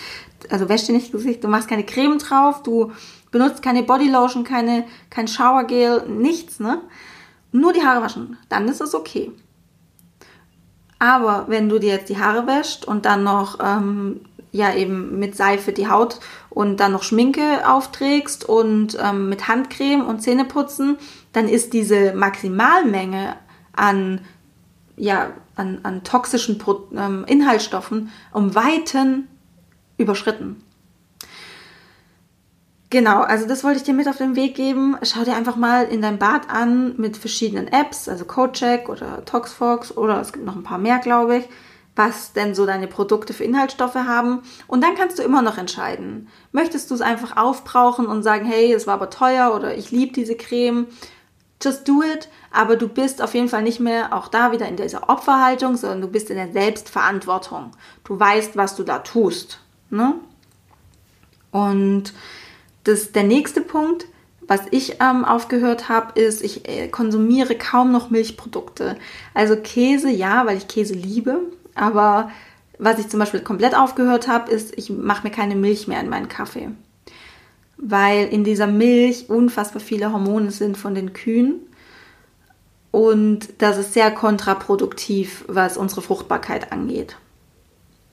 [0.49, 2.93] also wäschst dir nicht das Gesicht, du machst keine Creme drauf, du
[3.31, 6.81] benutzt keine Bodylotion, keine, kein Showergel, nichts, ne?
[7.53, 9.33] Nur die Haare waschen, dann ist es okay.
[11.01, 14.21] Aber wenn du dir jetzt die Haare wäscht und dann noch ähm,
[14.53, 20.07] ja eben mit Seife die Haut und dann noch Schminke aufträgst und ähm, mit Handcreme
[20.07, 20.99] und Zähneputzen,
[21.33, 23.37] dann ist diese Maximalmenge
[23.73, 24.21] an,
[24.97, 29.27] ja, an, an toxischen Pro ähm, Inhaltsstoffen um Weiten
[29.97, 30.63] überschritten.
[32.91, 34.97] Genau, also das wollte ich dir mit auf den Weg geben.
[35.03, 39.97] Schau dir einfach mal in dein Bad an mit verschiedenen Apps, also CodeCheck oder ToxFox
[39.97, 41.49] oder es gibt noch ein paar mehr, glaube ich
[41.97, 44.43] was denn so deine Produkte für Inhaltsstoffe haben.
[44.67, 46.29] Und dann kannst du immer noch entscheiden.
[46.53, 50.13] Möchtest du es einfach aufbrauchen und sagen, hey, es war aber teuer oder ich liebe
[50.13, 50.87] diese Creme.
[51.63, 52.29] Just do it.
[52.51, 56.01] Aber du bist auf jeden Fall nicht mehr auch da wieder in dieser Opferhaltung, sondern
[56.01, 57.73] du bist in der Selbstverantwortung.
[58.05, 59.61] Du weißt, was du da tust.
[59.91, 60.15] Ne?
[61.51, 62.15] Und
[62.85, 64.07] das, der nächste Punkt,
[64.51, 68.97] was ich ähm, aufgehört habe, ist, ich äh, konsumiere kaum noch Milchprodukte.
[69.33, 71.41] Also Käse, ja, weil ich Käse liebe.
[71.75, 72.31] Aber
[72.79, 76.09] was ich zum Beispiel komplett aufgehört habe, ist, ich mache mir keine Milch mehr in
[76.09, 76.71] meinen Kaffee.
[77.77, 81.61] Weil in dieser Milch unfassbar viele Hormone sind von den Kühen.
[82.91, 87.17] Und das ist sehr kontraproduktiv, was unsere Fruchtbarkeit angeht.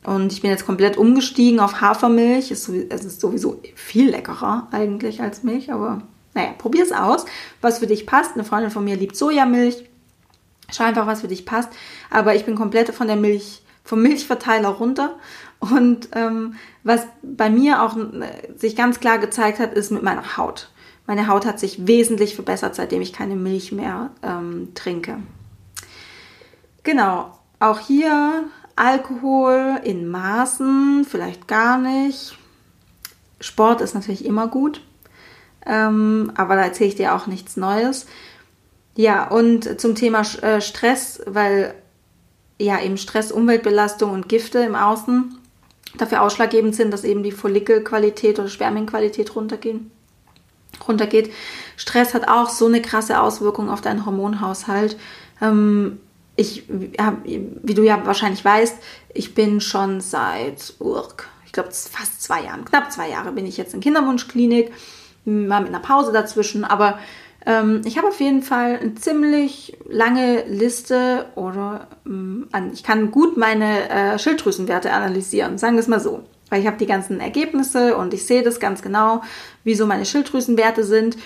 [0.08, 2.50] Und ich bin jetzt komplett umgestiegen auf Hafermilch.
[2.50, 6.02] Es ist sowieso viel leckerer eigentlich als Milch, aber
[6.34, 7.26] naja, probier es aus,
[7.60, 8.36] was für dich passt.
[8.36, 9.84] Eine Freundin von mir liebt Sojamilch.
[10.72, 11.68] Schau einfach, was für dich passt.
[12.10, 15.18] Aber ich bin komplett von der Milch, vom Milchverteiler runter.
[15.60, 20.38] Und ähm, was bei mir auch äh, sich ganz klar gezeigt hat, ist mit meiner
[20.38, 20.70] Haut.
[21.06, 25.18] Meine Haut hat sich wesentlich verbessert, seitdem ich keine Milch mehr ähm, trinke.
[26.84, 28.46] Genau, auch hier
[28.78, 32.38] Alkohol in Maßen, vielleicht gar nicht.
[33.42, 34.82] Sport ist natürlich immer gut,
[35.66, 38.06] ähm, aber da erzähle ich dir auch nichts Neues.
[38.96, 41.76] Ja, und zum Thema äh, Stress, weil
[42.60, 45.38] ja eben Stress, Umweltbelastung und Gifte im Außen
[45.98, 49.92] dafür ausschlaggebend sind, dass eben die Follikelqualität oder Spermienqualität runtergehen,
[50.88, 51.32] runtergeht.
[51.76, 54.98] Stress hat auch so eine krasse Auswirkung auf deinen Hormonhaushalt.
[55.42, 56.00] Ähm,
[56.38, 58.78] ich, wie du ja wahrscheinlich weißt,
[59.14, 60.76] ich bin schon seit,
[61.46, 64.72] ich glaube, fast zwei Jahren, knapp zwei Jahre bin ich jetzt in Kinderwunschklinik,
[65.26, 67.00] mal mit einer Pause dazwischen, aber
[67.46, 73.36] ähm, ich habe auf jeden Fall eine ziemlich lange Liste oder ähm, ich kann gut
[73.36, 76.24] meine äh, Schilddrüsenwerte analysieren, sagen wir es mal so.
[76.50, 79.22] Weil ich habe die ganzen Ergebnisse und ich sehe das ganz genau,
[79.66, 81.18] wie so meine Schilddrüsenwerte sind.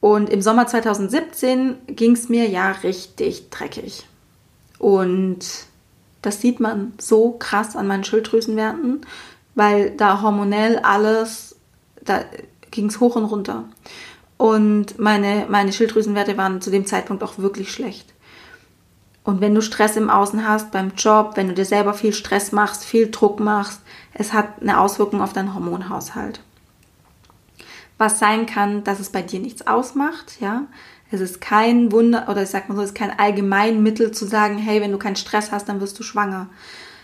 [0.00, 4.04] Und im Sommer 2017 ging es mir ja richtig dreckig.
[4.82, 5.38] Und
[6.22, 9.06] das sieht man so krass an meinen Schilddrüsenwerten,
[9.54, 11.54] weil da hormonell alles,
[12.04, 12.24] da
[12.72, 13.66] ging es hoch und runter.
[14.38, 18.12] Und meine, meine Schilddrüsenwerte waren zu dem Zeitpunkt auch wirklich schlecht.
[19.22, 22.50] Und wenn du Stress im Außen hast, beim Job, wenn du dir selber viel Stress
[22.50, 23.82] machst, viel Druck machst,
[24.14, 26.40] es hat eine Auswirkung auf deinen Hormonhaushalt.
[27.98, 30.64] Was sein kann, dass es bei dir nichts ausmacht, ja.
[31.12, 34.56] Es ist kein Wunder, oder ich sag mal so, es ist kein Allgemeinmittel zu sagen,
[34.56, 36.48] hey, wenn du keinen Stress hast, dann wirst du schwanger.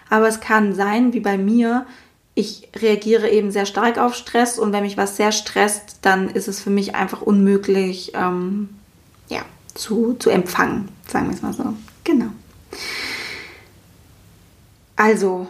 [0.09, 1.87] Aber es kann sein, wie bei mir,
[2.35, 6.49] ich reagiere eben sehr stark auf Stress und wenn mich was sehr stresst, dann ist
[6.49, 8.71] es für mich einfach unmöglich, ähm,
[9.29, 9.43] ja,
[9.75, 11.75] zu, zu empfangen, sagen wir es mal so.
[12.05, 12.29] Genau.
[14.97, 15.49] Also,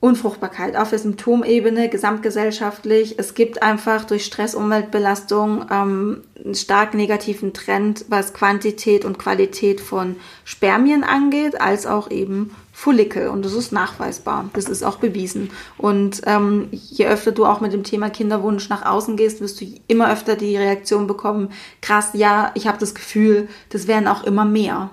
[0.00, 3.18] Unfruchtbarkeit auf der Symptomebene, gesamtgesellschaftlich.
[3.18, 9.78] Es gibt einfach durch Stress, Umweltbelastung ähm, einen stark negativen Trend, was Quantität und Qualität
[9.78, 13.28] von Spermien angeht, als auch eben Follikel.
[13.28, 14.48] Und das ist nachweisbar.
[14.54, 15.50] Das ist auch bewiesen.
[15.76, 19.66] Und ähm, je öfter du auch mit dem Thema Kinderwunsch nach außen gehst, wirst du
[19.86, 24.46] immer öfter die Reaktion bekommen, krass, ja, ich habe das Gefühl, das werden auch immer
[24.46, 24.88] mehr.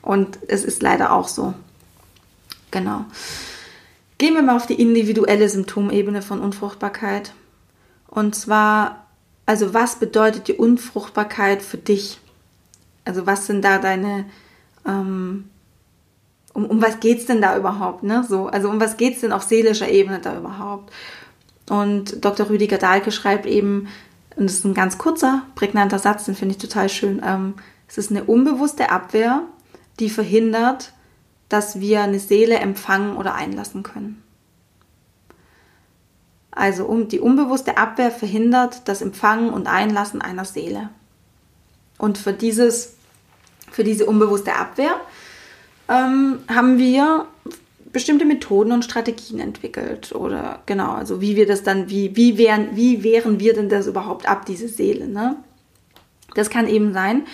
[0.00, 1.52] Und es ist leider auch so.
[2.70, 3.04] Genau.
[4.20, 7.32] Gehen wir mal auf die individuelle Symptomebene von Unfruchtbarkeit.
[8.06, 9.06] Und zwar,
[9.46, 12.20] also was bedeutet die Unfruchtbarkeit für dich?
[13.06, 14.26] Also was sind da deine,
[14.86, 15.48] ähm,
[16.52, 18.02] um, um was es denn da überhaupt?
[18.02, 18.22] Ne?
[18.28, 20.92] So, also um was geht es denn auf seelischer Ebene da überhaupt?
[21.70, 22.50] Und Dr.
[22.50, 23.88] Rüdiger Dahlke schreibt eben,
[24.36, 27.54] und das ist ein ganz kurzer, prägnanter Satz, den finde ich total schön, ähm,
[27.88, 29.44] es ist eine unbewusste Abwehr,
[29.98, 30.92] die verhindert,
[31.50, 34.22] dass wir eine Seele empfangen oder einlassen können.
[36.50, 40.88] Also um die unbewusste Abwehr verhindert das Empfangen und Einlassen einer Seele.
[41.98, 42.94] Und für, dieses,
[43.70, 44.94] für diese unbewusste Abwehr
[45.88, 47.26] ähm, haben wir
[47.92, 50.12] bestimmte Methoden und Strategien entwickelt.
[50.14, 53.86] Oder genau, also wie wir das dann, wie, wie, wären, wie wehren wir denn das
[53.86, 55.08] überhaupt ab, diese Seele?
[55.08, 55.36] Ne?
[56.34, 57.26] Das kann eben sein,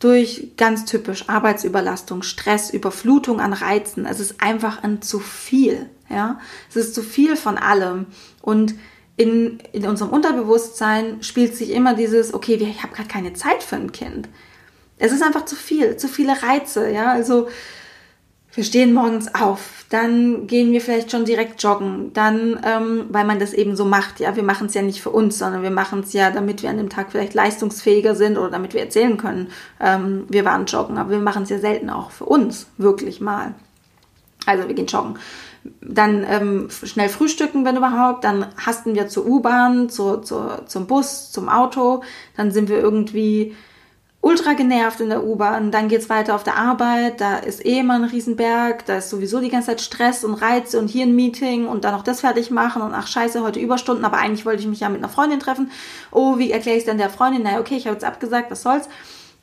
[0.00, 4.06] durch ganz typisch Arbeitsüberlastung, Stress, Überflutung an Reizen.
[4.06, 5.88] Es ist einfach ein zu viel.
[6.08, 8.06] Ja, es ist zu viel von allem.
[8.42, 8.74] Und
[9.16, 13.76] in, in unserem Unterbewusstsein spielt sich immer dieses, okay, ich habe gerade keine Zeit für
[13.76, 14.28] ein Kind.
[14.96, 16.90] Es ist einfach zu viel, zu viele Reize.
[16.90, 17.48] Ja, also
[18.52, 23.38] wir stehen morgens auf, dann gehen wir vielleicht schon direkt joggen, dann, ähm, weil man
[23.38, 26.00] das eben so macht, ja, wir machen es ja nicht für uns, sondern wir machen
[26.00, 29.48] es ja, damit wir an dem Tag vielleicht leistungsfähiger sind oder damit wir erzählen können,
[29.80, 33.54] ähm, wir waren joggen, aber wir machen es ja selten auch für uns, wirklich mal.
[34.46, 35.16] Also wir gehen joggen.
[35.82, 38.24] Dann ähm, schnell frühstücken, wenn überhaupt.
[38.24, 42.02] Dann hasten wir zur U-Bahn, zu, zu, zum Bus, zum Auto.
[42.36, 43.54] Dann sind wir irgendwie
[44.22, 47.94] ultra genervt in der U-Bahn, dann geht's weiter auf der Arbeit, da ist eh immer
[47.94, 51.66] ein Riesenberg, da ist sowieso die ganze Zeit Stress und Reize und hier ein Meeting
[51.66, 54.68] und dann noch das fertig machen und ach scheiße, heute Überstunden, aber eigentlich wollte ich
[54.68, 55.70] mich ja mit einer Freundin treffen.
[56.10, 57.42] Oh, wie erkläre ich denn der Freundin?
[57.42, 58.88] Naja, okay, ich habe jetzt abgesagt, was soll's.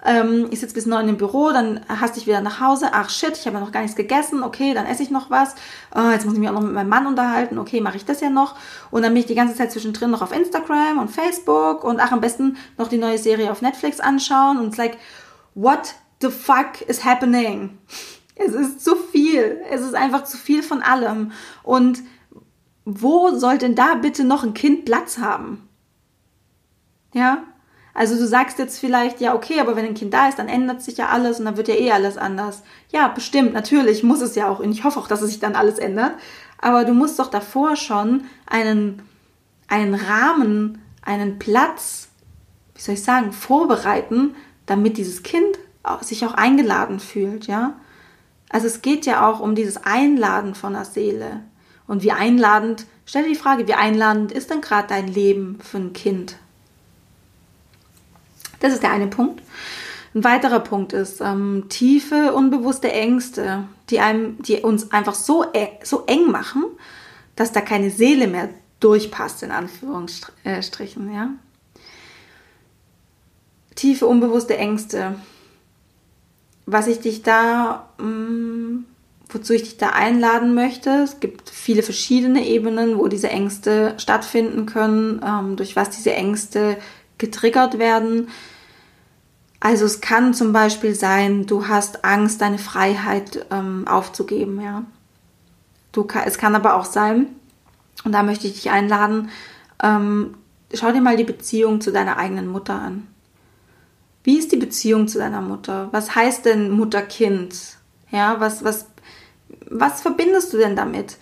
[0.05, 2.89] Ähm, ich sitze bis neun im Büro, dann hast ich wieder nach Hause.
[2.91, 4.43] Ach shit, ich habe ja noch gar nichts gegessen.
[4.43, 5.55] Okay, dann esse ich noch was.
[5.95, 7.57] Oh, jetzt muss ich mich auch noch mit meinem Mann unterhalten.
[7.57, 8.55] Okay, mache ich das ja noch.
[8.91, 12.11] Und dann bin ich die ganze Zeit zwischendrin noch auf Instagram und Facebook und ach,
[12.11, 14.59] am besten noch die neue Serie auf Netflix anschauen.
[14.59, 14.97] Und es like,
[15.55, 17.77] what the fuck is happening?
[18.35, 19.61] Es ist zu viel.
[19.71, 21.31] Es ist einfach zu viel von allem.
[21.63, 22.03] Und
[22.85, 25.67] wo soll denn da bitte noch ein Kind Platz haben?
[27.13, 27.43] Ja,
[27.97, 30.83] also du sagst jetzt vielleicht, ja, okay, aber wenn ein Kind da ist, dann ändert
[30.83, 32.61] sich ja alles und dann wird ja eh alles anders.
[32.91, 35.55] Ja, bestimmt, natürlich muss es ja auch und ich hoffe auch, dass es sich dann
[35.55, 36.11] alles ändert.
[36.59, 39.01] Aber du musst doch davor schon einen,
[39.67, 42.09] einen Rahmen, einen Platz,
[42.75, 44.35] wie soll ich sagen, vorbereiten,
[44.67, 45.57] damit dieses Kind
[46.01, 47.77] sich auch eingeladen fühlt, ja.
[48.49, 51.41] Also es geht ja auch um dieses Einladen von der Seele.
[51.87, 55.77] Und wie einladend, stell dir die Frage, wie einladend ist denn gerade dein Leben für
[55.77, 56.37] ein Kind?
[58.59, 59.41] Das ist der eine Punkt.
[60.13, 65.45] Ein weiterer Punkt ist ähm, tiefe, unbewusste Ängste, die, einem, die uns einfach so,
[65.83, 66.65] so eng machen,
[67.35, 68.49] dass da keine Seele mehr
[68.79, 71.13] durchpasst, in Anführungsstrichen.
[71.13, 71.29] Ja?
[73.75, 75.15] Tiefe, unbewusste Ängste.
[76.65, 78.85] Was ich dich da, mh, mm,
[79.29, 84.65] wozu ich dich da einladen möchte, es gibt viele verschiedene Ebenen, wo diese Ängste stattfinden
[84.65, 86.77] können, ähm, durch was diese Ängste
[87.17, 88.29] getriggert werden.
[89.59, 94.83] Also es kann zum Beispiel sein, du hast Angst, deine Freiheit ähm, aufzugeben, ja.
[95.91, 97.27] Du, es kann aber auch sein,
[98.03, 99.29] und da möchte ich dich einladen,
[99.81, 100.35] ähm,
[100.73, 103.07] schau dir mal die Beziehung zu deiner eigenen Mutter an.
[104.23, 105.87] Wie ist die Beziehung zu deiner Mutter?
[105.91, 107.55] Was heißt denn Mutter-Kind?
[108.11, 108.87] Ja, was, was,
[109.69, 111.17] was verbindest du denn damit?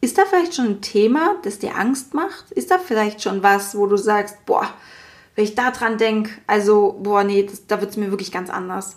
[0.00, 2.50] Ist da vielleicht schon ein Thema, das dir Angst macht?
[2.52, 4.66] Ist da vielleicht schon was, wo du sagst, boah,
[5.34, 8.50] wenn ich da dran denke, also, boah, nee, das, da wird es mir wirklich ganz
[8.50, 8.96] anders.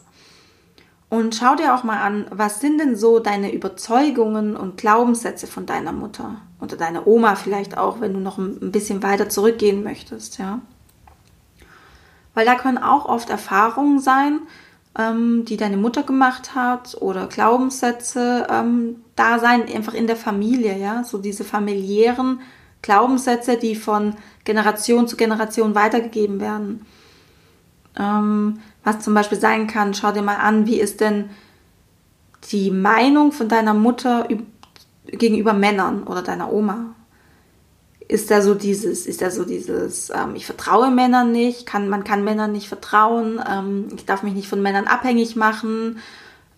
[1.09, 5.67] Und schau dir auch mal an, was sind denn so deine Überzeugungen und Glaubenssätze von
[5.67, 10.39] deiner Mutter oder deiner Oma vielleicht auch, wenn du noch ein bisschen weiter zurückgehen möchtest,
[10.39, 10.59] ja.
[12.33, 14.39] Weil da können auch oft Erfahrungen sein,
[14.97, 20.77] ähm, die deine Mutter gemacht hat oder Glaubenssätze ähm, da sein, einfach in der Familie,
[20.79, 22.41] ja, so diese familiären
[22.83, 26.85] Glaubenssätze, die von Generation zu Generation weitergegeben werden.
[27.97, 31.29] Ähm, was zum Beispiel sein kann, schau dir mal an, wie ist denn
[32.51, 34.27] die Meinung von deiner Mutter
[35.07, 36.93] gegenüber Männern oder deiner Oma?
[38.09, 42.03] Ist da so dieses, ist da so dieses, ähm, ich vertraue Männern nicht, kann, man
[42.03, 45.99] kann Männern nicht vertrauen, ähm, ich darf mich nicht von Männern abhängig machen,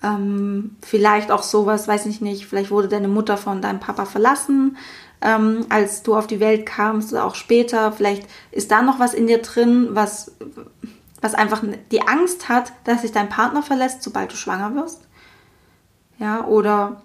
[0.01, 4.77] ähm, vielleicht auch sowas, weiß ich nicht, vielleicht wurde deine Mutter von deinem Papa verlassen,
[5.21, 7.91] ähm, als du auf die Welt kamst auch später.
[7.91, 10.35] Vielleicht ist da noch was in dir drin, was,
[11.21, 15.01] was einfach die Angst hat, dass sich dein Partner verlässt, sobald du schwanger wirst.
[16.19, 17.01] Ja, oder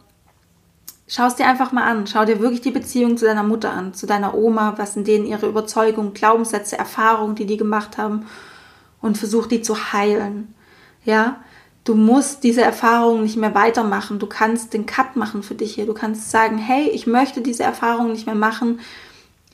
[1.09, 2.07] schau es dir einfach mal an.
[2.07, 5.27] Schau dir wirklich die Beziehung zu deiner Mutter an, zu deiner Oma, was sind denen
[5.27, 8.27] ihre Überzeugungen, Glaubenssätze, Erfahrungen, die die gemacht haben
[9.03, 10.55] und versuch die zu heilen.
[11.05, 11.41] Ja,
[11.91, 14.21] du musst diese Erfahrung nicht mehr weitermachen.
[14.21, 15.87] Du kannst den Cut machen für dich hier.
[15.87, 18.79] Du kannst sagen, hey, ich möchte diese Erfahrung nicht mehr machen.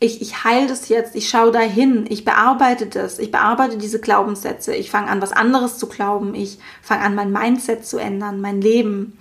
[0.00, 4.74] Ich, ich heile das jetzt, ich schaue dahin, ich bearbeite das, ich bearbeite diese Glaubenssätze,
[4.74, 8.60] ich fange an, was anderes zu glauben, ich fange an, mein Mindset zu ändern, mein
[8.60, 9.16] Leben.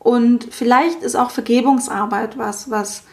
[0.00, 3.04] Und vielleicht ist auch Vergebungsarbeit was, was,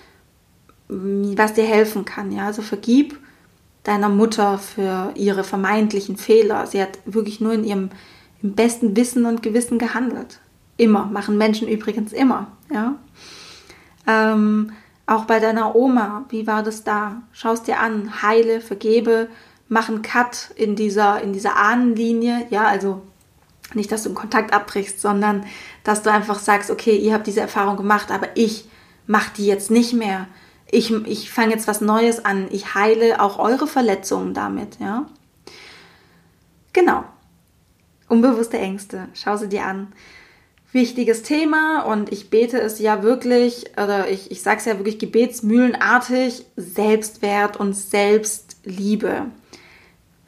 [0.88, 2.32] was dir helfen kann.
[2.32, 2.48] Ja?
[2.48, 3.20] Also vergib
[3.84, 6.66] deiner Mutter für ihre vermeintlichen Fehler.
[6.66, 7.90] Sie hat wirklich nur in ihrem
[8.42, 10.40] im besten Wissen und Gewissen gehandelt.
[10.78, 12.48] Immer, machen Menschen übrigens immer.
[12.72, 12.96] Ja?
[14.06, 14.72] Ähm,
[15.06, 17.22] auch bei deiner Oma, wie war das da?
[17.32, 19.30] Schaust dir an, heile, vergebe,
[19.70, 22.46] mach einen Cut in dieser, in dieser Ahnenlinie.
[22.50, 23.02] Ja, also
[23.74, 25.46] nicht, dass du einen Kontakt abbrichst, sondern
[25.84, 28.70] dass du einfach sagst, okay, ihr habt diese Erfahrung gemacht, aber ich
[29.08, 30.28] mache die jetzt nicht mehr.
[30.70, 32.48] Ich, ich fange jetzt was Neues an.
[32.52, 35.06] Ich heile auch eure Verletzungen damit, ja.
[36.74, 37.06] Genau.
[38.10, 39.10] Unbewusste Ängste.
[39.14, 39.88] Schau sie dir an.
[40.72, 45.00] Wichtiges Thema und ich bete es ja wirklich, oder ich, ich sage es ja wirklich
[45.00, 49.28] gebetsmühlenartig, Selbstwert und Selbstliebe.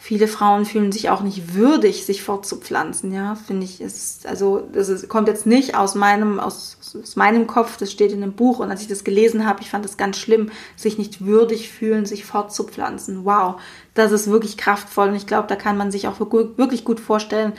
[0.02, 4.88] Viele Frauen fühlen sich auch nicht würdig, sich fortzupflanzen, ja, finde ich, ist, also, das
[4.88, 8.60] ist, kommt jetzt nicht aus meinem, aus, aus meinem Kopf, das steht in einem Buch
[8.60, 12.06] und als ich das gelesen habe, ich fand das ganz schlimm, sich nicht würdig fühlen,
[12.06, 13.26] sich fortzupflanzen.
[13.26, 13.60] Wow,
[13.94, 17.54] das ist wirklich kraftvoll und ich glaube, da kann man sich auch wirklich gut vorstellen,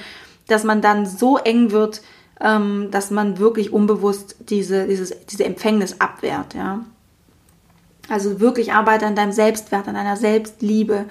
[0.49, 2.03] dass man dann so eng wird,
[2.41, 6.81] ähm, dass man wirklich unbewusst diese, dieses, diese Empfängnis abwehrt, ja.
[8.09, 11.07] Also wirklich arbeite an deinem Selbstwert, an deiner Selbstliebe,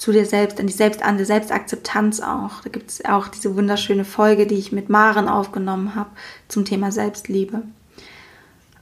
[0.00, 2.62] zu dir selbst, an die Selbst, an die Selbstakzeptanz auch.
[2.62, 6.08] Da gibt es auch diese wunderschöne Folge, die ich mit Maren aufgenommen habe
[6.48, 7.62] zum Thema Selbstliebe.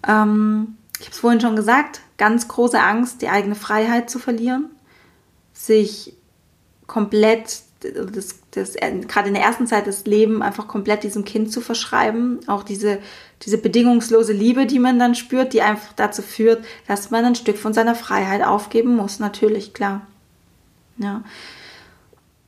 [0.06, 4.66] Ähm, ich habe es vorhin schon gesagt, ganz große Angst, die eigene Freiheit zu verlieren,
[5.58, 6.14] sich
[6.86, 11.60] komplett, das, das, gerade in der ersten Zeit des Lebens einfach komplett diesem Kind zu
[11.60, 12.38] verschreiben.
[12.46, 12.98] Auch diese,
[13.42, 17.58] diese bedingungslose Liebe, die man dann spürt, die einfach dazu führt, dass man ein Stück
[17.58, 20.06] von seiner Freiheit aufgeben muss, natürlich, klar.
[20.96, 21.22] Ja.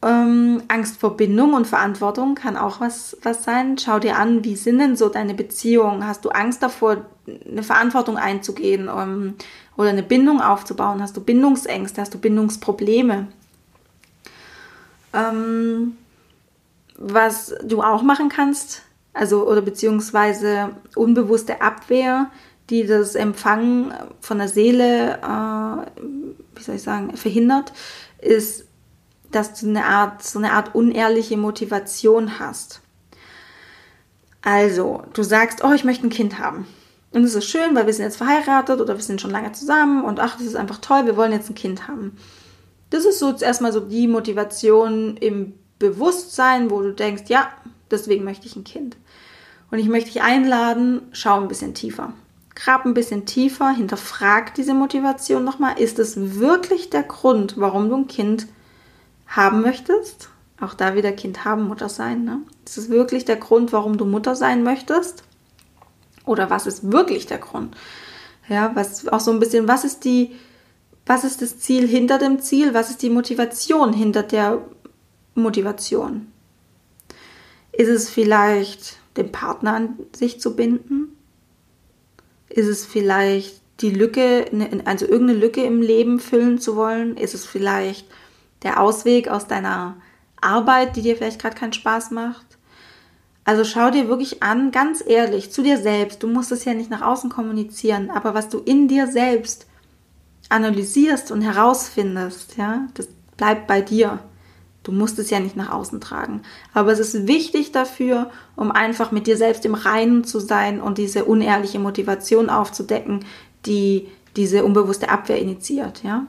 [0.03, 3.77] Ähm, Angst vor Bindung und Verantwortung kann auch was, was sein.
[3.77, 6.07] Schau dir an, wie sind denn so deine Beziehungen?
[6.07, 9.35] Hast du Angst davor, eine Verantwortung einzugehen ähm,
[9.77, 11.03] oder eine Bindung aufzubauen?
[11.03, 12.01] Hast du Bindungsängste?
[12.01, 13.29] Hast du Bindungsprobleme?
[15.13, 15.99] Ähm,
[16.97, 18.83] was du auch machen kannst,
[19.13, 22.31] also oder beziehungsweise unbewusste Abwehr,
[22.71, 26.03] die das Empfangen von der Seele, äh,
[26.55, 27.73] wie soll ich sagen, verhindert,
[28.19, 28.67] ist,
[29.31, 32.81] dass du eine Art, so eine Art unehrliche Motivation hast.
[34.43, 36.67] Also, du sagst, oh, ich möchte ein Kind haben.
[37.13, 40.05] Und es ist schön, weil wir sind jetzt verheiratet oder wir sind schon lange zusammen
[40.05, 42.17] und ach, das ist einfach toll, wir wollen jetzt ein Kind haben.
[42.91, 47.49] Das ist so erstmal so die Motivation im Bewusstsein, wo du denkst, ja,
[47.91, 48.97] deswegen möchte ich ein Kind.
[49.71, 52.13] Und ich möchte dich einladen, schau ein bisschen tiefer.
[52.55, 55.79] Grab ein bisschen tiefer, hinterfrag diese Motivation nochmal.
[55.79, 58.47] Ist es wirklich der Grund, warum du ein Kind
[59.31, 60.29] haben möchtest?
[60.61, 62.25] Auch da wieder Kind haben, Mutter sein.
[62.25, 62.43] Ne?
[62.67, 65.25] Ist es wirklich der Grund, warum du Mutter sein möchtest?
[66.27, 67.75] Oder was ist wirklich der Grund?
[68.49, 70.33] Ja, was auch so ein bisschen, was ist die,
[71.07, 72.75] was ist das Ziel hinter dem Ziel?
[72.75, 74.61] Was ist die Motivation hinter der
[75.35, 76.31] Motivation?
[77.73, 81.17] Ist es vielleicht den Partner an sich zu binden?
[82.49, 87.17] Ist es vielleicht die Lücke, ne, also irgendeine Lücke im Leben füllen zu wollen?
[87.17, 88.07] Ist es vielleicht
[88.63, 89.97] der Ausweg aus deiner
[90.41, 92.47] Arbeit, die dir vielleicht gerade keinen Spaß macht?
[93.45, 96.23] Also schau dir wirklich an, ganz ehrlich, zu dir selbst.
[96.23, 99.67] Du musst es ja nicht nach außen kommunizieren, aber was du in dir selbst
[100.49, 104.19] analysierst und herausfindest, ja, das bleibt bei dir.
[104.83, 106.43] Du musst es ja nicht nach außen tragen.
[106.73, 110.99] Aber es ist wichtig dafür, um einfach mit dir selbst im Reinen zu sein und
[110.99, 113.25] diese unehrliche Motivation aufzudecken,
[113.67, 116.27] die diese unbewusste Abwehr initiiert, ja.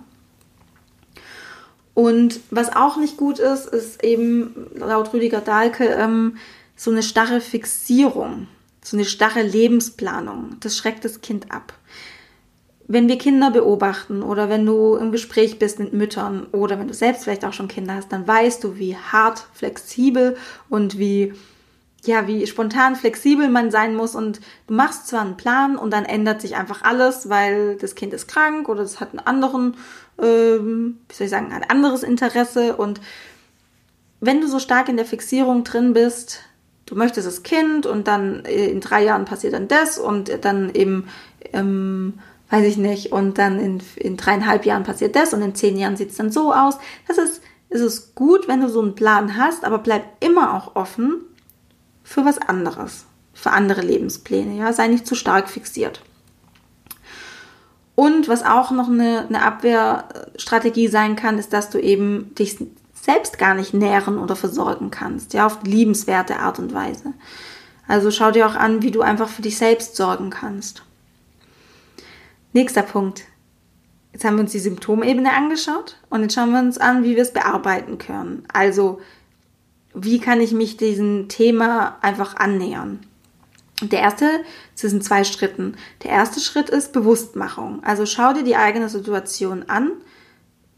[2.01, 6.37] Und was auch nicht gut ist, ist eben laut Rüdiger Dahlke ähm,
[6.75, 8.47] so eine starre Fixierung,
[8.83, 10.57] so eine starre Lebensplanung.
[10.61, 11.73] Das schreckt das Kind ab
[12.93, 16.93] wenn wir Kinder beobachten oder wenn du im Gespräch bist mit Müttern oder wenn du
[16.93, 20.35] selbst vielleicht auch schon Kinder hast, dann weißt du, wie hart, flexibel
[20.69, 21.33] und wie
[22.03, 26.03] ja, wie spontan flexibel man sein muss und du machst zwar einen Plan und dann
[26.05, 29.77] ändert sich einfach alles, weil das Kind ist krank oder es hat einen anderen,
[30.19, 33.01] ähm, wie soll ich sagen, ein anderes Interesse und
[34.19, 36.41] wenn du so stark in der Fixierung drin bist,
[36.85, 40.73] du möchtest das Kind und dann äh, in drei Jahren passiert dann das und dann
[40.73, 41.07] eben
[41.53, 42.19] ähm,
[42.51, 45.95] weiß ich nicht, und dann in, in dreieinhalb Jahren passiert das und in zehn Jahren
[45.95, 46.77] sieht es dann so aus.
[47.07, 50.75] Das ist, ist es gut, wenn du so einen Plan hast, aber bleib immer auch
[50.75, 51.21] offen
[52.03, 56.01] für was anderes, für andere Lebenspläne, ja, sei nicht zu stark fixiert.
[58.01, 62.57] Und was auch noch eine, eine Abwehrstrategie sein kann, ist, dass du eben dich
[62.99, 67.13] selbst gar nicht nähren oder versorgen kannst, ja, auf liebenswerte Art und Weise.
[67.87, 70.81] Also schau dir auch an, wie du einfach für dich selbst sorgen kannst.
[72.53, 73.25] Nächster Punkt.
[74.13, 77.21] Jetzt haben wir uns die Symptomebene angeschaut und jetzt schauen wir uns an, wie wir
[77.21, 78.45] es bearbeiten können.
[78.51, 78.99] Also,
[79.93, 83.05] wie kann ich mich diesem Thema einfach annähern?
[83.81, 84.43] Der erste,
[84.75, 85.75] es sind zwei Schritten.
[86.03, 87.83] Der erste Schritt ist Bewusstmachung.
[87.83, 89.91] Also schau dir die eigene Situation an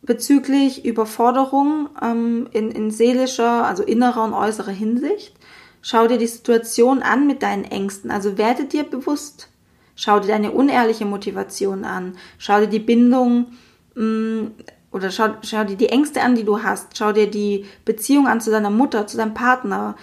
[0.01, 5.33] bezüglich Überforderung ähm, in, in seelischer, also innerer und äußerer Hinsicht.
[5.81, 8.11] Schau dir die Situation an mit deinen Ängsten.
[8.11, 9.49] Also werde dir bewusst,
[9.95, 12.17] Schau dir deine unehrliche Motivation an.
[12.37, 13.47] Schau dir die Bindung
[13.95, 14.51] mh, mm,
[14.91, 16.97] oder schau, schau dir die Ängste an, die du hast.
[16.97, 19.95] Schau dir die Beziehung an zu deiner Mutter, zu deinem Partner.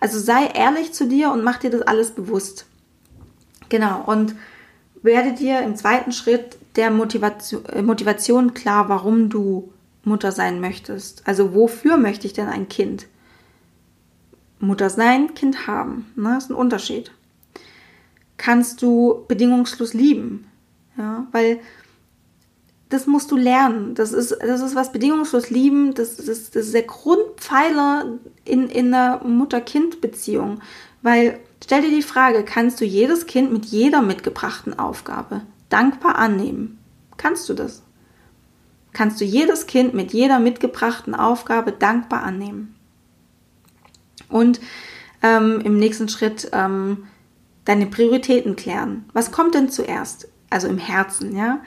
[0.00, 2.66] Also sei ehrlich zu dir und mach dir das alles bewusst.
[3.68, 4.02] Genau.
[4.06, 4.34] Und
[5.02, 9.72] werde dir im zweiten Schritt der Motivation, äh, Motivation klar, warum du
[10.04, 11.26] Mutter sein möchtest.
[11.26, 13.06] Also wofür möchte ich denn ein Kind?
[14.60, 16.12] Mutter sein, Kind haben.
[16.16, 16.34] Ne?
[16.34, 17.12] Das ist ein Unterschied
[18.38, 20.46] kannst du bedingungslos lieben.
[20.96, 21.60] Ja, weil
[22.88, 23.94] das musst du lernen.
[23.94, 25.94] Das ist, das ist was bedingungslos lieben.
[25.94, 30.60] Das ist, das ist der Grundpfeiler in, in einer Mutter-Kind-Beziehung.
[31.02, 36.78] Weil, stell dir die Frage, kannst du jedes Kind mit jeder mitgebrachten Aufgabe dankbar annehmen?
[37.16, 37.82] Kannst du das?
[38.92, 42.74] Kannst du jedes Kind mit jeder mitgebrachten Aufgabe dankbar annehmen?
[44.30, 44.60] Und
[45.22, 47.06] ähm, im nächsten Schritt ähm,
[47.64, 49.04] deine Prioritäten klären.
[49.12, 50.28] Was kommt denn zuerst?
[50.48, 51.60] Also im Herzen, ja?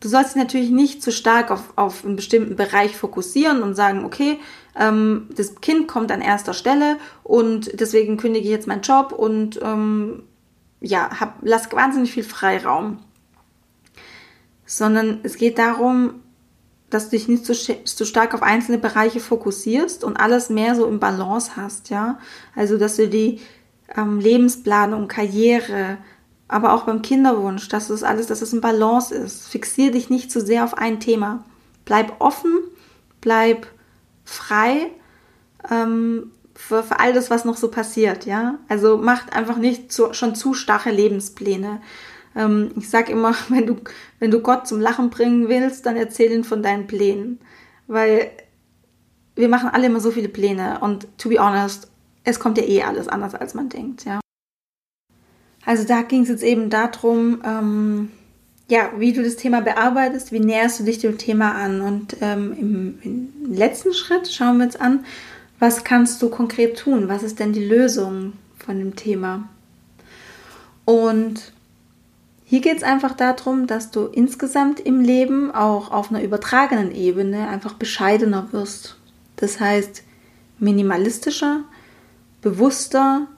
[0.00, 4.04] Du sollst dich natürlich nicht zu stark auf, auf einen bestimmten Bereich fokussieren und sagen,
[4.04, 4.38] okay,
[4.76, 9.60] ähm, das Kind kommt an erster Stelle und deswegen kündige ich jetzt meinen Job und
[9.62, 10.22] ähm,
[10.80, 12.98] ja, hab, lass wahnsinnig viel Freiraum.
[14.64, 16.22] Sondern es geht darum,
[16.90, 20.86] dass du dich nicht zu, zu stark auf einzelne Bereiche fokussierst und alles mehr so
[20.86, 22.18] im Balance hast, ja.
[22.54, 23.40] Also, dass du die,
[23.96, 25.98] ähm, Lebensplanung, Karriere,
[26.48, 29.48] aber auch beim Kinderwunsch, dass es alles, dass es ein Balance ist.
[29.48, 31.44] Fixier dich nicht zu sehr auf ein Thema.
[31.84, 32.58] Bleib offen,
[33.20, 33.66] bleib
[34.24, 34.90] frei,
[35.70, 38.58] ähm, für, für all das, was noch so passiert, ja.
[38.68, 41.80] Also macht einfach nicht zu, schon zu starre Lebenspläne.
[42.34, 43.76] Ähm, ich sag immer, wenn du,
[44.18, 47.40] wenn du Gott zum Lachen bringen willst, dann erzähl ihn von deinen Plänen.
[47.86, 48.30] Weil
[49.36, 51.90] wir machen alle immer so viele Pläne und to be honest,
[52.24, 54.20] es kommt ja eh alles anders, als man denkt, ja.
[55.68, 58.08] Also da ging es jetzt eben darum, ähm,
[58.70, 61.82] ja, wie du das Thema bearbeitest, wie näherst du dich dem Thema an.
[61.82, 65.04] Und ähm, im, im, letzten Schritt schauen wir uns an,
[65.58, 67.08] was kannst du konkret tun?
[67.08, 68.32] Was ist denn die Lösung
[68.64, 69.46] von dem Thema?
[70.86, 71.52] Und
[72.46, 77.46] hier geht es einfach darum, dass du insgesamt im Leben auch auf einer übertragenen Ebene
[77.46, 78.96] einfach bescheidener wirst.
[79.36, 80.02] Das heißt,
[80.58, 81.64] minimalistischer,
[82.40, 83.28] bewusster,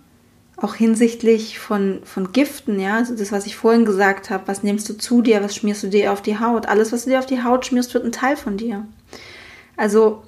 [0.60, 4.88] auch hinsichtlich von, von Giften, ja, also das, was ich vorhin gesagt habe, was nimmst
[4.88, 6.66] du zu dir, was schmierst du dir auf die Haut?
[6.66, 8.86] Alles, was du dir auf die Haut schmierst, wird ein Teil von dir.
[9.76, 10.22] Also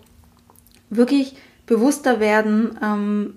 [0.88, 3.34] wirklich bewusster werden, ähm,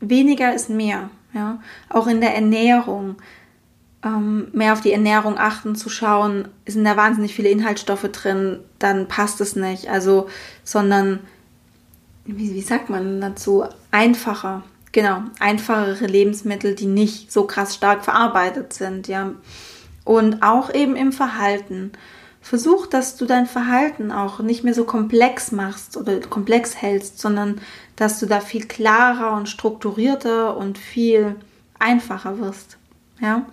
[0.00, 1.60] weniger ist mehr, ja,
[1.90, 3.16] auch in der Ernährung.
[4.02, 9.08] Ähm, mehr auf die Ernährung achten, zu schauen, sind da wahnsinnig viele Inhaltsstoffe drin, dann
[9.08, 9.90] passt es nicht.
[9.90, 10.26] Also,
[10.64, 11.18] sondern,
[12.24, 14.62] wie, wie sagt man dazu, einfacher.
[14.92, 19.34] Genau, einfachere Lebensmittel, die nicht so krass stark verarbeitet sind, ja.
[20.04, 21.92] Und auch eben im Verhalten.
[22.40, 27.60] Versuch, dass du dein Verhalten auch nicht mehr so komplex machst oder komplex hältst, sondern
[27.96, 31.36] dass du da viel klarer und strukturierter und viel
[31.78, 32.78] einfacher wirst.
[33.20, 33.46] Ja?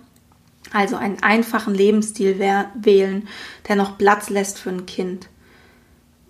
[0.72, 3.28] Also einen einfachen Lebensstil wählen,
[3.68, 5.28] der noch Platz lässt für ein Kind.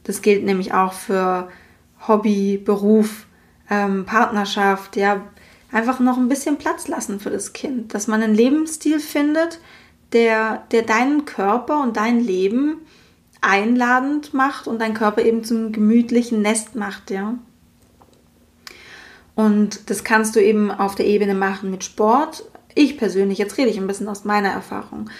[0.02, 1.48] Das gilt nämlich auch für
[2.06, 3.27] Hobby, Beruf,
[3.70, 5.22] ähm, Partnerschaft, ja,
[5.72, 9.60] einfach noch ein bisschen Platz lassen für das Kind, dass man einen Lebensstil findet,
[10.12, 12.78] der, der deinen Körper und dein Leben
[13.40, 17.34] einladend macht und dein Körper eben zum gemütlichen Nest macht, ja.
[19.34, 22.44] Und das kannst du eben auf der Ebene machen mit Sport.
[22.74, 25.10] Ich persönlich, jetzt rede ich ein bisschen aus meiner Erfahrung.